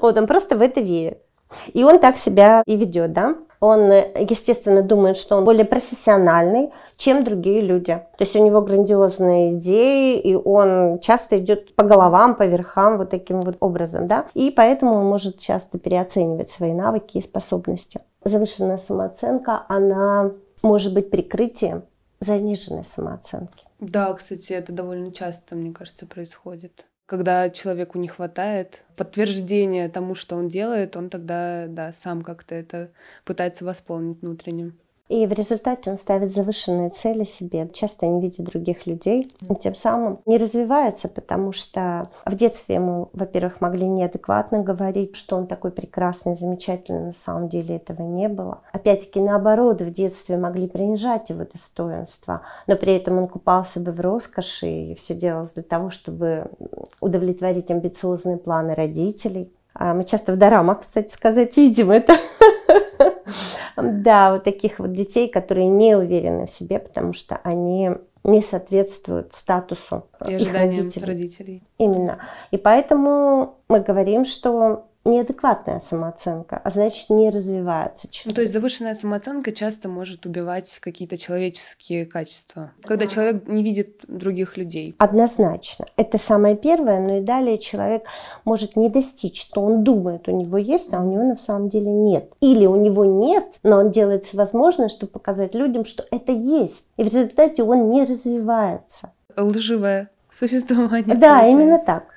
Вот 0.00 0.16
он 0.16 0.26
просто 0.26 0.56
в 0.56 0.62
это 0.62 0.80
верит. 0.80 1.18
И 1.72 1.84
он 1.84 1.98
так 1.98 2.18
себя 2.18 2.62
и 2.66 2.76
ведет, 2.76 3.12
да. 3.12 3.36
Он, 3.60 3.90
естественно, 3.90 4.82
думает, 4.82 5.16
что 5.16 5.36
он 5.36 5.44
более 5.44 5.64
профессиональный, 5.64 6.72
чем 6.96 7.24
другие 7.24 7.60
люди. 7.60 7.94
То 8.18 8.24
есть 8.24 8.36
у 8.36 8.44
него 8.44 8.60
грандиозные 8.60 9.54
идеи, 9.54 10.18
и 10.18 10.34
он 10.34 10.98
часто 11.00 11.38
идет 11.38 11.74
по 11.74 11.84
головам, 11.84 12.34
по 12.34 12.46
верхам 12.46 12.98
вот 12.98 13.10
таким 13.10 13.40
вот 13.40 13.56
образом, 13.60 14.06
да. 14.06 14.26
И 14.34 14.50
поэтому 14.50 14.98
он 14.98 15.06
может 15.06 15.38
часто 15.38 15.78
переоценивать 15.78 16.50
свои 16.50 16.72
навыки 16.72 17.18
и 17.18 17.22
способности. 17.22 18.00
Завышенная 18.24 18.78
самооценка, 18.78 19.64
она 19.68 20.32
может 20.62 20.94
быть 20.94 21.10
прикрытием 21.10 21.84
заниженной 22.20 22.84
самооценки. 22.84 23.64
Да, 23.80 24.12
кстати, 24.14 24.52
это 24.52 24.72
довольно 24.72 25.12
часто, 25.12 25.56
мне 25.56 25.72
кажется, 25.72 26.06
происходит. 26.06 26.86
Когда 27.06 27.50
человеку 27.50 27.98
не 27.98 28.08
хватает 28.08 28.84
подтверждения 28.96 29.90
тому, 29.90 30.14
что 30.14 30.36
он 30.36 30.48
делает, 30.48 30.96
он 30.96 31.10
тогда, 31.10 31.66
да, 31.68 31.92
сам 31.92 32.22
как-то 32.22 32.54
это 32.54 32.92
пытается 33.24 33.64
восполнить 33.64 34.22
внутренним. 34.22 34.78
И 35.08 35.26
в 35.26 35.32
результате 35.32 35.90
он 35.90 35.98
ставит 35.98 36.34
завышенные 36.34 36.88
цели 36.88 37.24
себе, 37.24 37.68
часто 37.74 38.06
не 38.06 38.22
видя 38.22 38.42
других 38.42 38.86
людей, 38.86 39.30
и 39.42 39.54
тем 39.54 39.74
самым 39.74 40.20
не 40.24 40.38
развивается, 40.38 41.08
потому 41.08 41.52
что 41.52 42.08
в 42.24 42.34
детстве 42.34 42.76
ему, 42.76 43.10
во-первых, 43.12 43.60
могли 43.60 43.86
неадекватно 43.86 44.62
говорить, 44.62 45.14
что 45.14 45.36
он 45.36 45.46
такой 45.46 45.72
прекрасный, 45.72 46.34
замечательный, 46.34 47.06
на 47.06 47.12
самом 47.12 47.50
деле 47.50 47.76
этого 47.76 48.02
не 48.02 48.28
было. 48.28 48.62
Опять-таки, 48.72 49.20
наоборот, 49.20 49.82
в 49.82 49.90
детстве 49.90 50.38
могли 50.38 50.68
принижать 50.68 51.28
его 51.28 51.44
достоинство, 51.44 52.40
но 52.66 52.76
при 52.76 52.94
этом 52.94 53.18
он 53.18 53.28
купался 53.28 53.80
бы 53.80 53.92
в 53.92 54.00
роскоши 54.00 54.66
и 54.66 54.94
все 54.94 55.14
делалось 55.14 55.52
для 55.52 55.62
того, 55.62 55.90
чтобы 55.90 56.50
удовлетворить 57.00 57.70
амбициозные 57.70 58.38
планы 58.38 58.74
родителей. 58.74 59.52
А 59.74 59.92
мы 59.92 60.04
часто 60.04 60.32
в 60.32 60.36
дорамах, 60.36 60.82
кстати 60.82 61.12
сказать, 61.12 61.56
видим 61.56 61.90
это. 61.90 62.16
Да, 63.76 64.32
вот 64.32 64.44
таких 64.44 64.78
вот 64.78 64.92
детей, 64.92 65.28
которые 65.28 65.66
не 65.66 65.96
уверены 65.96 66.46
в 66.46 66.50
себе, 66.50 66.78
потому 66.78 67.12
что 67.12 67.40
они 67.42 67.90
не 68.22 68.40
соответствуют 68.40 69.34
статусу 69.34 70.06
и 70.26 70.34
их 70.34 70.52
родителей. 70.52 71.04
родителей. 71.04 71.62
Именно. 71.78 72.18
И 72.50 72.56
поэтому 72.56 73.56
мы 73.68 73.80
говорим, 73.80 74.24
что 74.24 74.84
неадекватная 75.04 75.80
самооценка, 75.80 76.60
а 76.62 76.70
значит 76.70 77.10
не 77.10 77.30
развивается 77.30 78.08
человек. 78.08 78.26
Ну, 78.26 78.34
то 78.34 78.40
есть 78.42 78.52
завышенная 78.52 78.94
самооценка 78.94 79.52
часто 79.52 79.88
может 79.88 80.26
убивать 80.26 80.78
какие-то 80.80 81.18
человеческие 81.18 82.06
качества, 82.06 82.72
когда 82.82 83.06
человек 83.06 83.46
не 83.46 83.62
видит 83.62 84.00
других 84.08 84.56
людей. 84.56 84.94
Однозначно. 84.98 85.86
Это 85.96 86.18
самое 86.18 86.56
первое, 86.56 87.00
но 87.00 87.18
и 87.18 87.20
далее 87.20 87.58
человек 87.58 88.04
может 88.44 88.76
не 88.76 88.88
достичь, 88.88 89.40
что 89.42 89.62
он 89.62 89.84
думает, 89.84 90.28
у 90.28 90.36
него 90.36 90.58
есть, 90.58 90.92
а 90.92 91.00
у 91.00 91.10
него 91.10 91.22
на 91.22 91.36
самом 91.36 91.68
деле 91.68 91.90
нет. 91.90 92.32
Или 92.40 92.66
у 92.66 92.76
него 92.76 93.04
нет, 93.04 93.44
но 93.62 93.78
он 93.78 93.90
делает 93.90 94.24
все 94.24 94.36
возможное, 94.36 94.88
чтобы 94.88 95.12
показать 95.12 95.54
людям, 95.54 95.84
что 95.84 96.04
это 96.10 96.32
есть. 96.32 96.86
И 96.96 97.02
в 97.02 97.06
результате 97.06 97.62
он 97.62 97.90
не 97.90 98.04
развивается. 98.04 99.12
Лживое 99.36 100.10
существование. 100.30 101.14
Да, 101.14 101.40
получается. 101.40 101.48
именно 101.48 101.78
так. 101.78 102.13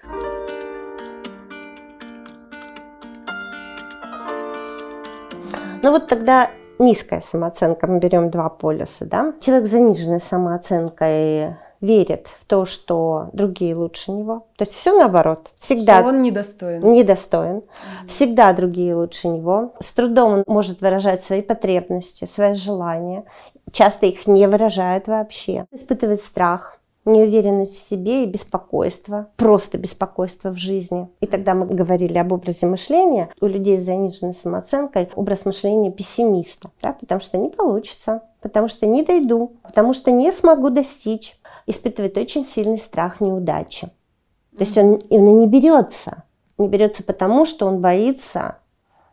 Ну 5.87 5.93
вот 5.93 6.07
тогда 6.07 6.51
низкая 6.79 7.21
самооценка, 7.21 7.87
мы 7.87 7.99
берем 7.99 8.29
два 8.29 8.49
полюса, 8.49 9.05
да. 9.05 9.33
Человек 9.39 9.67
с 9.67 9.71
заниженной 9.71 10.19
самооценкой 10.19 11.55
верит 11.79 12.27
в 12.41 12.45
то, 12.45 12.65
что 12.65 13.29
другие 13.31 13.73
лучше 13.73 14.11
него. 14.11 14.47
То 14.57 14.65
есть 14.65 14.73
все 14.73 14.93
наоборот. 14.93 15.51
Всегда 15.61 15.99
что 15.99 16.09
он 16.09 16.21
недостоин. 16.21 16.91
Недостоин. 16.91 17.59
Mm-hmm. 17.59 18.07
Всегда 18.09 18.51
другие 18.51 18.95
лучше 18.95 19.29
него. 19.29 19.75
С 19.79 19.93
трудом 19.93 20.33
он 20.33 20.43
может 20.45 20.81
выражать 20.81 21.23
свои 21.23 21.41
потребности, 21.41 22.25
свои 22.25 22.53
желания. 22.55 23.23
Часто 23.71 24.07
их 24.07 24.27
не 24.27 24.45
выражает 24.45 25.07
вообще. 25.07 25.67
Испытывает 25.71 26.21
страх, 26.21 26.76
неуверенность 27.07 27.77
в 27.77 27.81
себе 27.81 28.23
и 28.23 28.27
беспокойство, 28.27 29.27
просто 29.35 29.77
беспокойство 29.77 30.49
в 30.51 30.57
жизни. 30.57 31.07
И 31.21 31.27
тогда 31.27 31.55
мы 31.55 31.65
говорили 31.65 32.17
об 32.17 32.31
образе 32.31 32.67
мышления. 32.67 33.29
У 33.41 33.47
людей 33.47 33.77
с 33.77 33.85
заниженной 33.85 34.33
самооценкой 34.33 35.09
образ 35.15 35.45
мышления 35.45 35.91
пессимиста, 35.91 36.69
да, 36.81 36.93
потому 36.93 37.21
что 37.21 37.37
не 37.37 37.49
получится, 37.49 38.23
потому 38.41 38.67
что 38.67 38.85
не 38.85 39.03
дойду, 39.03 39.53
потому 39.63 39.93
что 39.93 40.11
не 40.11 40.31
смогу 40.31 40.69
достичь. 40.69 41.39
Испытывает 41.65 42.17
очень 42.17 42.45
сильный 42.45 42.77
страх 42.77 43.19
неудачи. 43.19 43.89
То 44.57 44.63
есть 44.63 44.77
он, 44.77 44.99
он 45.09 45.39
не 45.39 45.47
берется. 45.47 46.23
Не 46.57 46.67
берется 46.67 47.03
потому, 47.03 47.45
что 47.45 47.67
он 47.67 47.81
боится, 47.81 48.57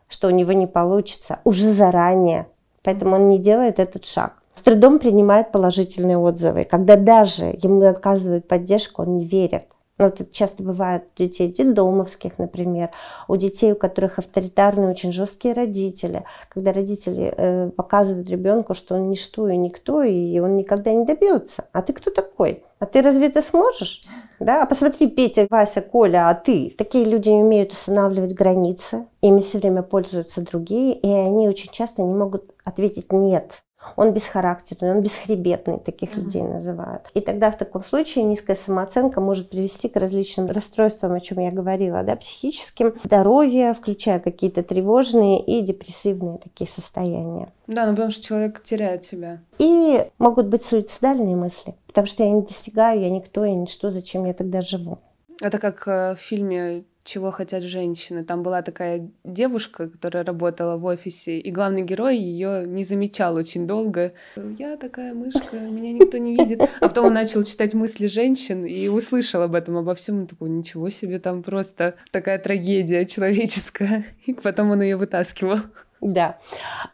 что 0.07 0.27
у 0.27 0.31
него 0.31 0.53
не 0.53 0.65
получится 0.65 1.39
уже 1.43 1.71
заранее. 1.73 2.47
Поэтому 2.81 3.15
он 3.15 3.27
не 3.27 3.39
делает 3.39 3.79
этот 3.79 4.05
шаг 4.05 4.41
трудом 4.65 4.99
принимает 4.99 5.51
положительные 5.51 6.17
отзывы. 6.17 6.65
Когда 6.65 6.97
даже 6.97 7.45
ему 7.45 7.85
оказывают 7.85 8.47
поддержку, 8.47 9.03
он 9.03 9.17
не 9.17 9.25
верит. 9.25 9.65
Ну, 9.97 10.07
это 10.07 10.25
часто 10.25 10.61
бывает 10.61 11.05
у 11.15 11.23
детей 11.23 11.47
детдомовских, 11.49 12.37
например, 12.37 12.89
у 13.29 13.37
детей, 13.37 13.71
у 13.71 13.77
которых 13.77 14.19
авторитарные, 14.19 14.89
очень 14.89 15.13
жесткие 15.13 15.53
родители, 15.53 16.25
когда 16.49 16.73
родители 16.73 17.31
э, 17.33 17.69
показывают 17.69 18.29
ребенку, 18.29 18.73
что 18.73 18.95
он 18.95 19.03
ничто 19.03 19.47
и 19.47 19.55
никто, 19.55 20.03
и 20.03 20.37
он 20.39 20.57
никогда 20.57 20.91
не 20.91 21.05
добьется. 21.05 21.69
А 21.71 21.81
ты 21.81 21.93
кто 21.93 22.11
такой? 22.11 22.63
А 22.79 22.85
ты 22.87 23.01
разве 23.01 23.27
это 23.27 23.41
сможешь? 23.41 24.01
Да? 24.41 24.63
А 24.63 24.65
посмотри, 24.65 25.07
Петя, 25.07 25.47
Вася, 25.49 25.81
Коля, 25.81 26.27
а 26.27 26.33
ты? 26.33 26.75
Такие 26.77 27.05
люди 27.05 27.29
не 27.29 27.43
умеют 27.43 27.71
устанавливать 27.71 28.33
границы, 28.33 29.07
ими 29.21 29.39
все 29.39 29.59
время 29.59 29.81
пользуются 29.81 30.41
другие, 30.41 30.93
и 30.93 31.09
они 31.09 31.47
очень 31.47 31.71
часто 31.71 32.01
не 32.01 32.13
могут 32.13 32.51
ответить 32.65 33.13
«нет». 33.13 33.61
Он 33.95 34.11
бесхарактерный, 34.11 34.91
он 34.91 35.01
бесхребетный, 35.01 35.79
таких 35.79 36.11
mm-hmm. 36.11 36.23
людей 36.23 36.43
называют. 36.43 37.03
И 37.13 37.21
тогда 37.21 37.51
в 37.51 37.57
таком 37.57 37.83
случае 37.83 38.23
низкая 38.25 38.55
самооценка 38.55 39.21
может 39.21 39.49
привести 39.49 39.89
к 39.89 39.95
различным 39.95 40.47
расстройствам, 40.47 41.13
о 41.13 41.19
чем 41.19 41.39
я 41.39 41.51
говорила, 41.51 42.03
да, 42.03 42.15
психическим, 42.15 42.95
здоровье, 43.03 43.73
включая 43.73 44.19
какие-то 44.19 44.63
тревожные 44.63 45.43
и 45.43 45.61
депрессивные 45.61 46.37
такие 46.37 46.69
состояния. 46.69 47.49
Да, 47.67 47.85
ну 47.85 47.91
потому 47.91 48.11
что 48.11 48.23
человек 48.23 48.63
теряет 48.63 49.05
себя. 49.05 49.39
И 49.57 50.05
могут 50.17 50.47
быть 50.47 50.65
суицидальные 50.65 51.35
мысли, 51.35 51.75
потому 51.87 52.07
что 52.07 52.23
я 52.23 52.29
не 52.29 52.41
достигаю, 52.41 53.01
я 53.01 53.09
никто, 53.09 53.45
я 53.45 53.53
ничто, 53.53 53.91
зачем 53.91 54.25
я 54.25 54.33
тогда 54.33 54.61
живу. 54.61 54.99
Это 55.41 55.59
как 55.59 55.87
э, 55.87 56.15
в 56.15 56.19
фильме 56.19 56.85
чего 57.05 57.31
хотят 57.31 57.63
женщины. 57.63 58.25
Там 58.25 58.41
была 58.43 58.63
такая 58.63 59.07
девушка, 59.23 59.89
которая 59.89 60.25
работала 60.25 60.75
в 60.75 60.85
офисе, 60.85 61.37
и 61.37 61.51
главный 61.51 61.83
герой 61.83 62.17
ее 62.17 62.65
не 62.65 62.83
замечал 62.83 63.35
очень 63.35 63.67
долго. 63.67 64.13
Я 64.57 64.75
такая 64.75 65.13
мышка, 65.13 65.57
меня 65.57 65.93
никто 65.93 66.17
не 66.17 66.35
видит. 66.35 66.61
А 66.61 66.87
потом 66.87 67.05
он 67.05 67.13
начал 67.13 67.43
читать 67.43 67.75
мысли 67.75 68.07
женщин 68.07 68.65
и 68.65 68.87
услышал 68.87 69.43
об 69.43 69.53
этом, 69.53 69.77
обо 69.77 69.93
всем. 69.93 70.21
Он 70.21 70.27
такой, 70.27 70.49
ничего 70.49 70.89
себе, 70.89 71.19
там 71.19 71.43
просто 71.43 71.93
такая 72.11 72.39
трагедия 72.39 73.05
человеческая. 73.05 74.03
И 74.25 74.33
потом 74.33 74.71
он 74.71 74.81
ее 74.81 74.97
вытаскивал. 74.97 75.59
Да. 76.01 76.39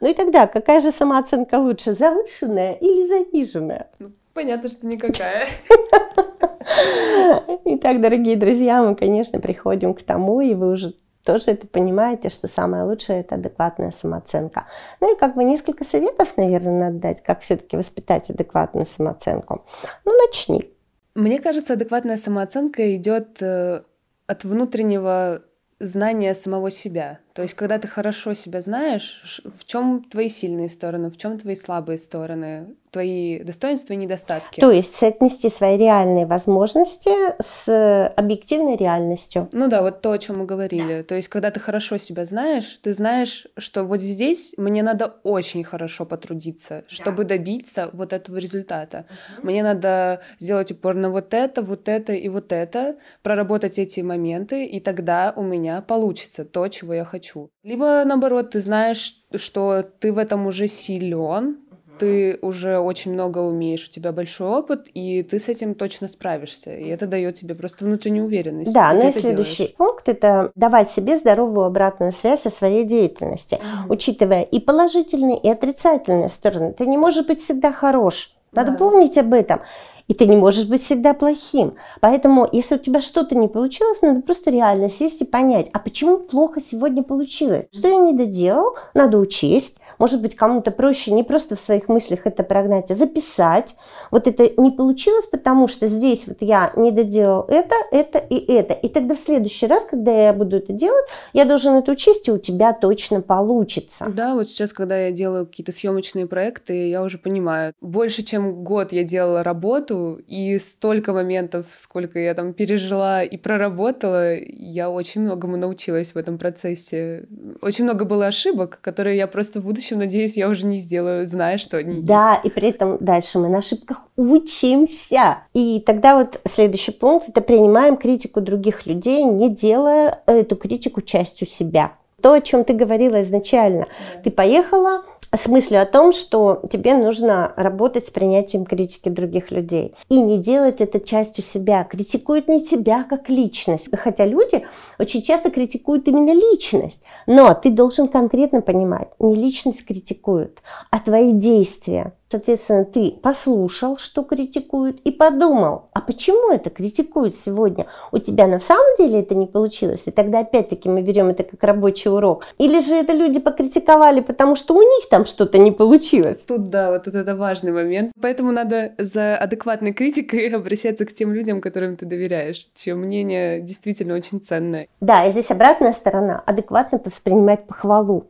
Ну 0.01 0.09
и 0.09 0.13
тогда, 0.13 0.45
какая 0.47 0.81
же 0.81 0.91
самооценка 0.91 1.55
лучше, 1.55 1.95
завышенная 1.95 2.73
или 2.73 3.07
заниженная? 3.07 3.89
Ну, 3.99 4.11
понятно, 4.33 4.69
что 4.69 4.85
никакая. 4.87 5.47
Итак, 7.65 8.01
дорогие 8.01 8.35
друзья, 8.35 8.83
мы, 8.83 8.95
конечно, 8.95 9.39
приходим 9.39 9.93
к 9.93 10.03
тому, 10.03 10.41
и 10.41 10.53
вы 10.53 10.71
уже 10.71 10.93
тоже 11.23 11.51
это 11.51 11.67
понимаете, 11.67 12.29
что 12.29 12.47
самое 12.47 12.83
лучшее– 12.83 13.19
это 13.21 13.35
адекватная 13.35 13.91
самооценка. 13.91 14.65
Ну 14.99 15.15
и 15.15 15.19
как 15.19 15.35
бы 15.35 15.43
несколько 15.43 15.83
советов, 15.83 16.33
наверное, 16.35 16.91
надо 16.91 16.97
дать, 16.97 17.21
как 17.21 17.41
все-таки 17.41 17.77
воспитать 17.77 18.29
адекватную 18.29 18.85
самооценку. 18.85 19.65
Ну, 20.05 20.13
начни. 20.25 20.71
Мне 21.13 21.39
кажется, 21.39 21.73
адекватная 21.73 22.17
самооценка 22.17 22.95
идет 22.95 23.41
э, 23.41 23.83
от 24.27 24.43
внутреннего 24.43 25.43
знания 25.79 26.33
самого 26.33 26.71
себя. 26.71 27.19
То 27.33 27.41
есть, 27.41 27.53
когда 27.53 27.79
ты 27.79 27.87
хорошо 27.87 28.33
себя 28.33 28.61
знаешь, 28.61 29.41
в 29.45 29.65
чем 29.65 30.03
твои 30.03 30.29
сильные 30.29 30.69
стороны, 30.69 31.09
в 31.09 31.17
чем 31.17 31.39
твои 31.39 31.55
слабые 31.55 31.97
стороны, 31.97 32.75
твои 32.91 33.39
достоинства 33.39 33.93
и 33.93 33.95
недостатки. 33.95 34.59
То 34.59 34.69
есть 34.69 34.95
соотнести 34.95 35.49
свои 35.49 35.77
реальные 35.77 36.25
возможности 36.25 37.09
с 37.41 38.13
объективной 38.17 38.75
реальностью. 38.75 39.47
Ну 39.53 39.69
да, 39.69 39.81
вот 39.81 40.01
то, 40.01 40.11
о 40.11 40.17
чем 40.17 40.39
мы 40.39 40.45
говорили. 40.45 41.01
То 41.03 41.15
есть, 41.15 41.29
когда 41.29 41.51
ты 41.51 41.61
хорошо 41.61 41.97
себя 41.97 42.25
знаешь, 42.25 42.79
ты 42.83 42.91
знаешь, 42.93 43.47
что 43.57 43.85
вот 43.85 44.01
здесь 44.01 44.53
мне 44.57 44.83
надо 44.83 45.15
очень 45.23 45.63
хорошо 45.63 46.05
потрудиться, 46.05 46.83
чтобы 46.87 47.23
да. 47.23 47.37
добиться 47.37 47.89
вот 47.93 48.11
этого 48.11 48.37
результата. 48.37 49.05
Угу. 49.37 49.47
Мне 49.47 49.63
надо 49.63 50.21
сделать 50.39 50.71
упор 50.71 50.95
на 50.95 51.09
вот 51.09 51.33
это, 51.33 51.61
вот 51.61 51.87
это 51.87 52.11
и 52.11 52.27
вот 52.27 52.51
это, 52.51 52.97
проработать 53.23 53.79
эти 53.79 54.01
моменты, 54.01 54.65
и 54.65 54.81
тогда 54.81 55.33
у 55.37 55.43
меня 55.43 55.81
получится 55.81 56.43
то, 56.43 56.67
чего 56.67 56.93
я 56.93 57.05
хочу 57.05 57.20
хочу. 57.21 57.49
Либо 57.63 58.03
наоборот, 58.05 58.51
ты 58.51 58.59
знаешь, 58.59 59.23
что 59.35 59.83
ты 59.99 60.11
в 60.11 60.17
этом 60.17 60.47
уже 60.47 60.67
силен, 60.67 61.57
ты 61.99 62.39
уже 62.41 62.79
очень 62.79 63.13
много 63.13 63.39
умеешь, 63.39 63.87
у 63.87 63.91
тебя 63.91 64.11
большой 64.11 64.47
опыт, 64.47 64.87
и 64.91 65.21
ты 65.21 65.37
с 65.37 65.49
этим 65.49 65.75
точно 65.75 66.07
справишься. 66.07 66.75
И 66.75 66.87
это 66.87 67.05
дает 67.05 67.35
тебе 67.35 67.53
просто 67.53 67.85
внутреннюю 67.85 68.25
уверенность. 68.25 68.73
Да, 68.73 68.91
ну 68.93 69.07
и 69.07 69.11
следующий 69.11 69.57
делаешь. 69.57 69.75
пункт– 69.77 70.03
это 70.09 70.51
давать 70.55 70.89
себе 70.89 71.17
здоровую 71.17 71.65
обратную 71.65 72.11
связь 72.11 72.47
о 72.47 72.49
своей 72.49 72.85
деятельности, 72.85 73.55
mm-hmm. 73.55 73.89
учитывая 73.89 74.41
и 74.41 74.59
положительные, 74.59 75.37
и 75.37 75.47
отрицательные 75.47 76.29
стороны. 76.29 76.73
Ты 76.73 76.87
не 76.87 76.97
можешь 76.97 77.27
быть 77.27 77.39
всегда 77.39 77.71
хорош. 77.71 78.35
Надо 78.51 78.71
да. 78.71 78.77
помнить 78.77 79.17
об 79.19 79.33
этом. 79.33 79.61
И 80.07 80.13
ты 80.13 80.25
не 80.25 80.35
можешь 80.35 80.67
быть 80.67 80.81
всегда 80.81 81.13
плохим. 81.13 81.73
Поэтому, 81.99 82.47
если 82.51 82.75
у 82.75 82.79
тебя 82.79 83.01
что-то 83.01 83.35
не 83.35 83.47
получилось, 83.47 84.01
надо 84.01 84.21
просто 84.21 84.51
реально 84.51 84.89
сесть 84.89 85.21
и 85.21 85.25
понять, 85.25 85.69
а 85.73 85.79
почему 85.79 86.19
плохо 86.19 86.61
сегодня 86.61 87.03
получилось? 87.03 87.67
Что 87.71 87.87
я 87.87 87.97
не 87.97 88.13
доделал, 88.13 88.75
надо 88.93 89.17
учесть, 89.17 89.77
может 90.01 90.19
быть, 90.19 90.35
кому-то 90.35 90.71
проще 90.71 91.11
не 91.11 91.23
просто 91.23 91.55
в 91.55 91.59
своих 91.59 91.87
мыслях 91.87 92.21
это 92.23 92.41
прогнать, 92.41 92.89
а 92.89 92.95
записать. 92.95 93.75
Вот 94.09 94.27
это 94.27 94.49
не 94.59 94.71
получилось, 94.71 95.27
потому 95.27 95.67
что 95.67 95.85
здесь 95.85 96.23
вот 96.25 96.37
я 96.39 96.73
не 96.75 96.89
доделал 96.89 97.45
это, 97.47 97.75
это 97.91 98.17
и 98.17 98.51
это. 98.51 98.73
И 98.73 98.89
тогда 98.89 99.13
в 99.13 99.19
следующий 99.19 99.67
раз, 99.67 99.85
когда 99.85 100.11
я 100.11 100.33
буду 100.33 100.57
это 100.57 100.73
делать, 100.73 101.05
я 101.33 101.45
должен 101.45 101.75
это 101.75 101.91
учесть, 101.91 102.27
и 102.27 102.31
у 102.31 102.39
тебя 102.39 102.73
точно 102.73 103.21
получится. 103.21 104.07
Да, 104.09 104.33
вот 104.33 104.49
сейчас, 104.49 104.73
когда 104.73 104.97
я 104.97 105.11
делаю 105.11 105.45
какие-то 105.45 105.71
съемочные 105.71 106.25
проекты, 106.25 106.89
я 106.89 107.03
уже 107.03 107.19
понимаю, 107.19 107.73
больше 107.79 108.23
чем 108.23 108.63
год 108.63 108.93
я 108.93 109.03
делала 109.03 109.43
работу, 109.43 110.19
и 110.25 110.57
столько 110.57 111.13
моментов, 111.13 111.67
сколько 111.75 112.17
я 112.17 112.33
там 112.33 112.53
пережила 112.53 113.21
и 113.21 113.37
проработала, 113.37 114.33
я 114.35 114.89
очень 114.89 115.21
многому 115.21 115.57
научилась 115.57 116.15
в 116.15 116.17
этом 116.17 116.39
процессе. 116.39 117.27
Очень 117.61 117.83
много 117.83 118.05
было 118.05 118.25
ошибок, 118.25 118.79
которые 118.81 119.17
я 119.17 119.27
просто 119.27 119.61
в 119.61 119.65
будущем 119.65 119.90
будущем, 119.91 119.99
надеюсь, 119.99 120.37
я 120.37 120.49
уже 120.49 120.65
не 120.65 120.77
сделаю, 120.77 121.25
зная, 121.25 121.57
что 121.57 121.77
они 121.77 122.01
Да, 122.01 122.33
есть. 122.33 122.45
и 122.45 122.49
при 122.49 122.69
этом 122.69 122.97
дальше 122.99 123.39
мы 123.39 123.49
на 123.49 123.59
ошибках 123.59 124.01
учимся. 124.17 125.39
И 125.53 125.81
тогда 125.85 126.17
вот 126.17 126.39
следующий 126.47 126.91
пункт– 126.91 127.25
это 127.29 127.41
принимаем 127.41 127.97
критику 127.97 128.41
других 128.41 128.85
людей, 128.85 129.23
не 129.23 129.49
делая 129.49 130.19
эту 130.25 130.55
критику 130.55 131.01
частью 131.01 131.47
себя. 131.47 131.93
То, 132.21 132.33
о 132.33 132.41
чем 132.41 132.63
ты 132.63 132.73
говорила 132.73 133.21
изначально. 133.21 133.87
Да. 134.15 134.21
Ты 134.23 134.31
поехала, 134.31 135.03
с 135.35 135.47
мыслью 135.47 135.81
о 135.81 135.85
том, 135.85 136.13
что 136.13 136.61
тебе 136.69 136.95
нужно 136.95 137.53
работать 137.55 138.07
с 138.07 138.11
принятием 138.11 138.65
критики 138.65 139.09
других 139.09 139.51
людей. 139.51 139.95
И 140.09 140.19
не 140.19 140.37
делать 140.37 140.81
это 140.81 140.99
частью 140.99 141.43
себя. 141.43 141.83
Критикуют 141.83 142.47
не 142.47 142.65
тебя 142.65 143.03
как 143.03 143.29
личность. 143.29 143.87
Хотя 143.95 144.25
люди 144.25 144.65
очень 144.99 145.21
часто 145.21 145.49
критикуют 145.49 146.07
именно 146.07 146.33
личность. 146.33 147.01
Но 147.27 147.53
ты 147.53 147.69
должен 147.69 148.07
конкретно 148.07 148.61
понимать, 148.61 149.09
не 149.19 149.33
личность 149.33 149.85
критикуют, 149.85 150.61
а 150.89 150.99
твои 150.99 151.31
действия. 151.31 152.13
Соответственно, 152.31 152.85
ты 152.85 153.11
послушал, 153.21 153.97
что 153.97 154.23
критикуют, 154.23 155.01
и 155.03 155.11
подумал, 155.11 155.89
а 155.91 155.99
почему 155.99 156.53
это 156.53 156.69
критикуют 156.69 157.35
сегодня? 157.35 157.87
У 158.13 158.19
тебя 158.19 158.47
на 158.47 158.61
самом 158.61 158.95
деле 158.97 159.19
это 159.19 159.35
не 159.35 159.47
получилось? 159.47 160.07
И 160.07 160.11
тогда 160.11 160.39
опять-таки 160.39 160.87
мы 160.87 161.01
берем 161.01 161.27
это 161.27 161.43
как 161.43 161.61
рабочий 161.61 162.09
урок. 162.09 162.45
Или 162.57 162.79
же 162.79 162.95
это 162.95 163.11
люди 163.11 163.41
покритиковали, 163.41 164.21
потому 164.21 164.55
что 164.55 164.75
у 164.75 164.81
них 164.81 165.09
там 165.09 165.25
что-то 165.25 165.57
не 165.57 165.73
получилось? 165.73 166.45
Тут, 166.47 166.69
да, 166.69 166.91
вот 166.91 167.05
это 167.05 167.35
важный 167.35 167.73
момент. 167.73 168.13
Поэтому 168.21 168.53
надо 168.53 168.93
за 168.97 169.35
адекватной 169.35 169.91
критикой 169.91 170.47
обращаться 170.55 171.05
к 171.05 171.11
тем 171.11 171.33
людям, 171.33 171.59
которым 171.59 171.97
ты 171.97 172.05
доверяешь, 172.05 172.69
чье 172.73 172.95
мнение 172.95 173.59
действительно 173.59 174.15
очень 174.15 174.39
ценное. 174.39 174.87
Да, 175.01 175.25
и 175.25 175.31
здесь 175.31 175.51
обратная 175.51 175.91
сторона. 175.91 176.41
Адекватно 176.45 176.97
воспринимать 177.03 177.67
похвалу 177.67 178.27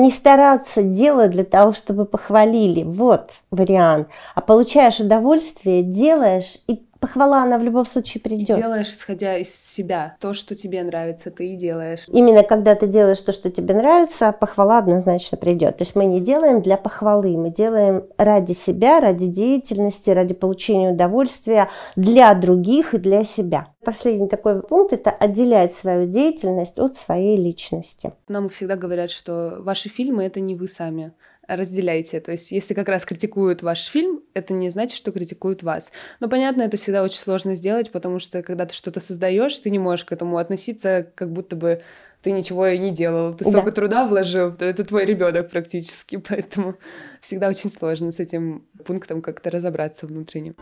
не 0.00 0.10
стараться 0.10 0.82
делать 0.82 1.30
для 1.30 1.44
того, 1.44 1.72
чтобы 1.72 2.04
похвалили. 2.04 2.82
Вот 2.82 3.30
вариант. 3.50 4.08
А 4.34 4.40
получаешь 4.40 5.00
удовольствие, 5.00 5.82
делаешь 5.82 6.58
и 6.66 6.82
похвала, 7.06 7.42
она 7.42 7.58
в 7.58 7.62
любом 7.62 7.84
случае 7.84 8.20
придет. 8.20 8.56
Делаешь, 8.56 8.88
исходя 8.88 9.36
из 9.36 9.54
себя. 9.54 10.16
То, 10.20 10.32
что 10.32 10.54
тебе 10.54 10.82
нравится, 10.82 11.30
ты 11.30 11.52
и 11.52 11.56
делаешь. 11.56 12.04
Именно 12.08 12.42
когда 12.42 12.74
ты 12.74 12.86
делаешь 12.86 13.20
то, 13.20 13.32
что 13.32 13.50
тебе 13.50 13.74
нравится, 13.74 14.32
похвала 14.32 14.78
однозначно 14.78 15.36
придет. 15.36 15.76
То 15.76 15.82
есть 15.82 15.96
мы 15.96 16.06
не 16.06 16.20
делаем 16.20 16.62
для 16.62 16.76
похвалы, 16.76 17.36
мы 17.36 17.50
делаем 17.50 18.04
ради 18.16 18.52
себя, 18.52 19.00
ради 19.00 19.26
деятельности, 19.26 20.10
ради 20.10 20.34
получения 20.34 20.92
удовольствия 20.92 21.68
для 21.96 22.34
других 22.34 22.94
и 22.94 22.98
для 22.98 23.24
себя. 23.24 23.68
Последний 23.84 24.28
такой 24.28 24.62
пункт– 24.62 24.92
это 24.94 25.10
отделять 25.10 25.74
свою 25.74 26.08
деятельность 26.08 26.78
от 26.78 26.96
своей 26.96 27.36
личности. 27.36 28.12
Нам 28.28 28.48
всегда 28.48 28.76
говорят, 28.76 29.10
что 29.10 29.58
ваши 29.60 29.90
фильмы– 29.90 30.24
это 30.24 30.40
не 30.40 30.54
вы 30.54 30.68
сами 30.68 31.12
разделяйте. 31.46 32.20
То 32.20 32.32
есть, 32.32 32.50
если 32.50 32.72
как 32.72 32.88
раз 32.88 33.04
критикуют 33.04 33.62
ваш 33.62 33.84
фильм, 33.84 34.22
это 34.34 34.52
не 34.52 34.68
значит, 34.70 34.96
что 34.96 35.12
критикуют 35.12 35.62
вас. 35.62 35.90
Но 36.20 36.28
понятно, 36.28 36.62
это 36.62 36.76
всегда 36.76 37.02
очень 37.02 37.18
сложно 37.18 37.54
сделать, 37.54 37.90
потому 37.90 38.18
что 38.18 38.42
когда 38.42 38.66
ты 38.66 38.74
что-то 38.74 39.00
создаешь, 39.00 39.58
ты 39.58 39.70
не 39.70 39.78
можешь 39.78 40.04
к 40.04 40.12
этому 40.12 40.38
относиться, 40.38 41.06
как 41.14 41.32
будто 41.32 41.56
бы 41.56 41.82
ты 42.22 42.32
ничего 42.32 42.66
и 42.66 42.78
не 42.78 42.90
делал. 42.90 43.34
Ты 43.34 43.44
столько 43.44 43.70
да. 43.70 43.72
труда 43.72 44.06
вложил, 44.06 44.54
это 44.58 44.84
твой 44.84 45.04
ребенок 45.04 45.50
практически, 45.50 46.16
поэтому 46.28 46.76
всегда 47.20 47.48
очень 47.48 47.70
сложно 47.70 48.10
с 48.10 48.18
этим 48.18 48.66
пунктом 48.84 49.22
как-то 49.22 49.50
разобраться 49.50 50.06
внутренне. 50.06 50.54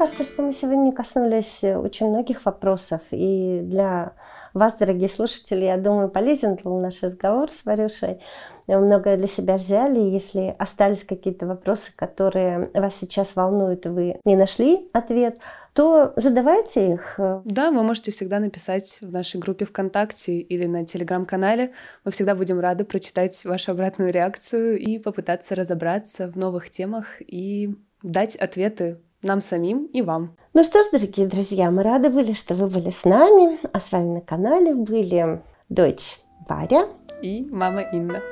Кажется, 0.00 0.24
что 0.24 0.40
мы 0.40 0.54
сегодня 0.54 0.92
коснулись 0.92 1.62
очень 1.62 2.08
многих 2.08 2.46
вопросов, 2.46 3.02
и 3.10 3.60
для 3.62 4.14
вас, 4.54 4.74
дорогие 4.78 5.10
слушатели, 5.10 5.66
я 5.66 5.76
думаю, 5.76 6.08
полезен 6.08 6.54
был 6.54 6.80
наш 6.80 7.02
разговор 7.02 7.50
с 7.50 7.66
Варюшей. 7.66 8.18
Многое 8.66 9.18
для 9.18 9.26
себя 9.26 9.58
взяли. 9.58 9.98
Если 9.98 10.54
остались 10.58 11.04
какие-то 11.04 11.44
вопросы, 11.44 11.92
которые 11.94 12.70
вас 12.72 12.96
сейчас 12.96 13.36
волнуют, 13.36 13.84
и 13.84 13.90
вы 13.90 14.20
не 14.24 14.36
нашли 14.36 14.88
ответ, 14.94 15.38
то 15.74 16.14
задавайте 16.16 16.94
их. 16.94 17.20
Да, 17.44 17.70
вы 17.70 17.82
можете 17.82 18.10
всегда 18.10 18.38
написать 18.38 19.00
в 19.02 19.12
нашей 19.12 19.38
группе 19.38 19.66
ВКонтакте 19.66 20.38
или 20.38 20.64
на 20.64 20.86
Телеграм-канале. 20.86 21.72
Мы 22.06 22.10
всегда 22.10 22.34
будем 22.34 22.58
рады 22.58 22.86
прочитать 22.86 23.44
вашу 23.44 23.72
обратную 23.72 24.12
реакцию 24.12 24.78
и 24.78 24.98
попытаться 24.98 25.54
разобраться 25.54 26.26
в 26.30 26.36
новых 26.36 26.70
темах 26.70 27.20
и 27.20 27.74
дать 28.02 28.34
ответы 28.36 28.98
нам 29.22 29.40
самим 29.40 29.84
и 29.84 30.02
вам. 30.02 30.36
Ну 30.54 30.64
что 30.64 30.82
ж, 30.82 30.86
дорогие 30.92 31.26
друзья, 31.26 31.70
мы 31.70 31.82
рады 31.82 32.10
были, 32.10 32.32
что 32.32 32.54
вы 32.54 32.66
были 32.66 32.90
с 32.90 33.04
нами, 33.04 33.58
а 33.72 33.80
с 33.80 33.92
вами 33.92 34.14
на 34.14 34.20
канале 34.20 34.74
были 34.74 35.42
дочь 35.68 36.20
Варя 36.48 36.88
и 37.22 37.46
мама 37.50 37.82
Инна. 37.92 38.22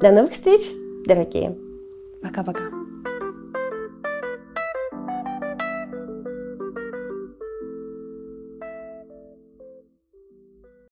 До 0.00 0.12
новых 0.12 0.32
встреч, 0.32 0.62
дорогие. 1.06 1.56
Пока-пока. 2.22 2.73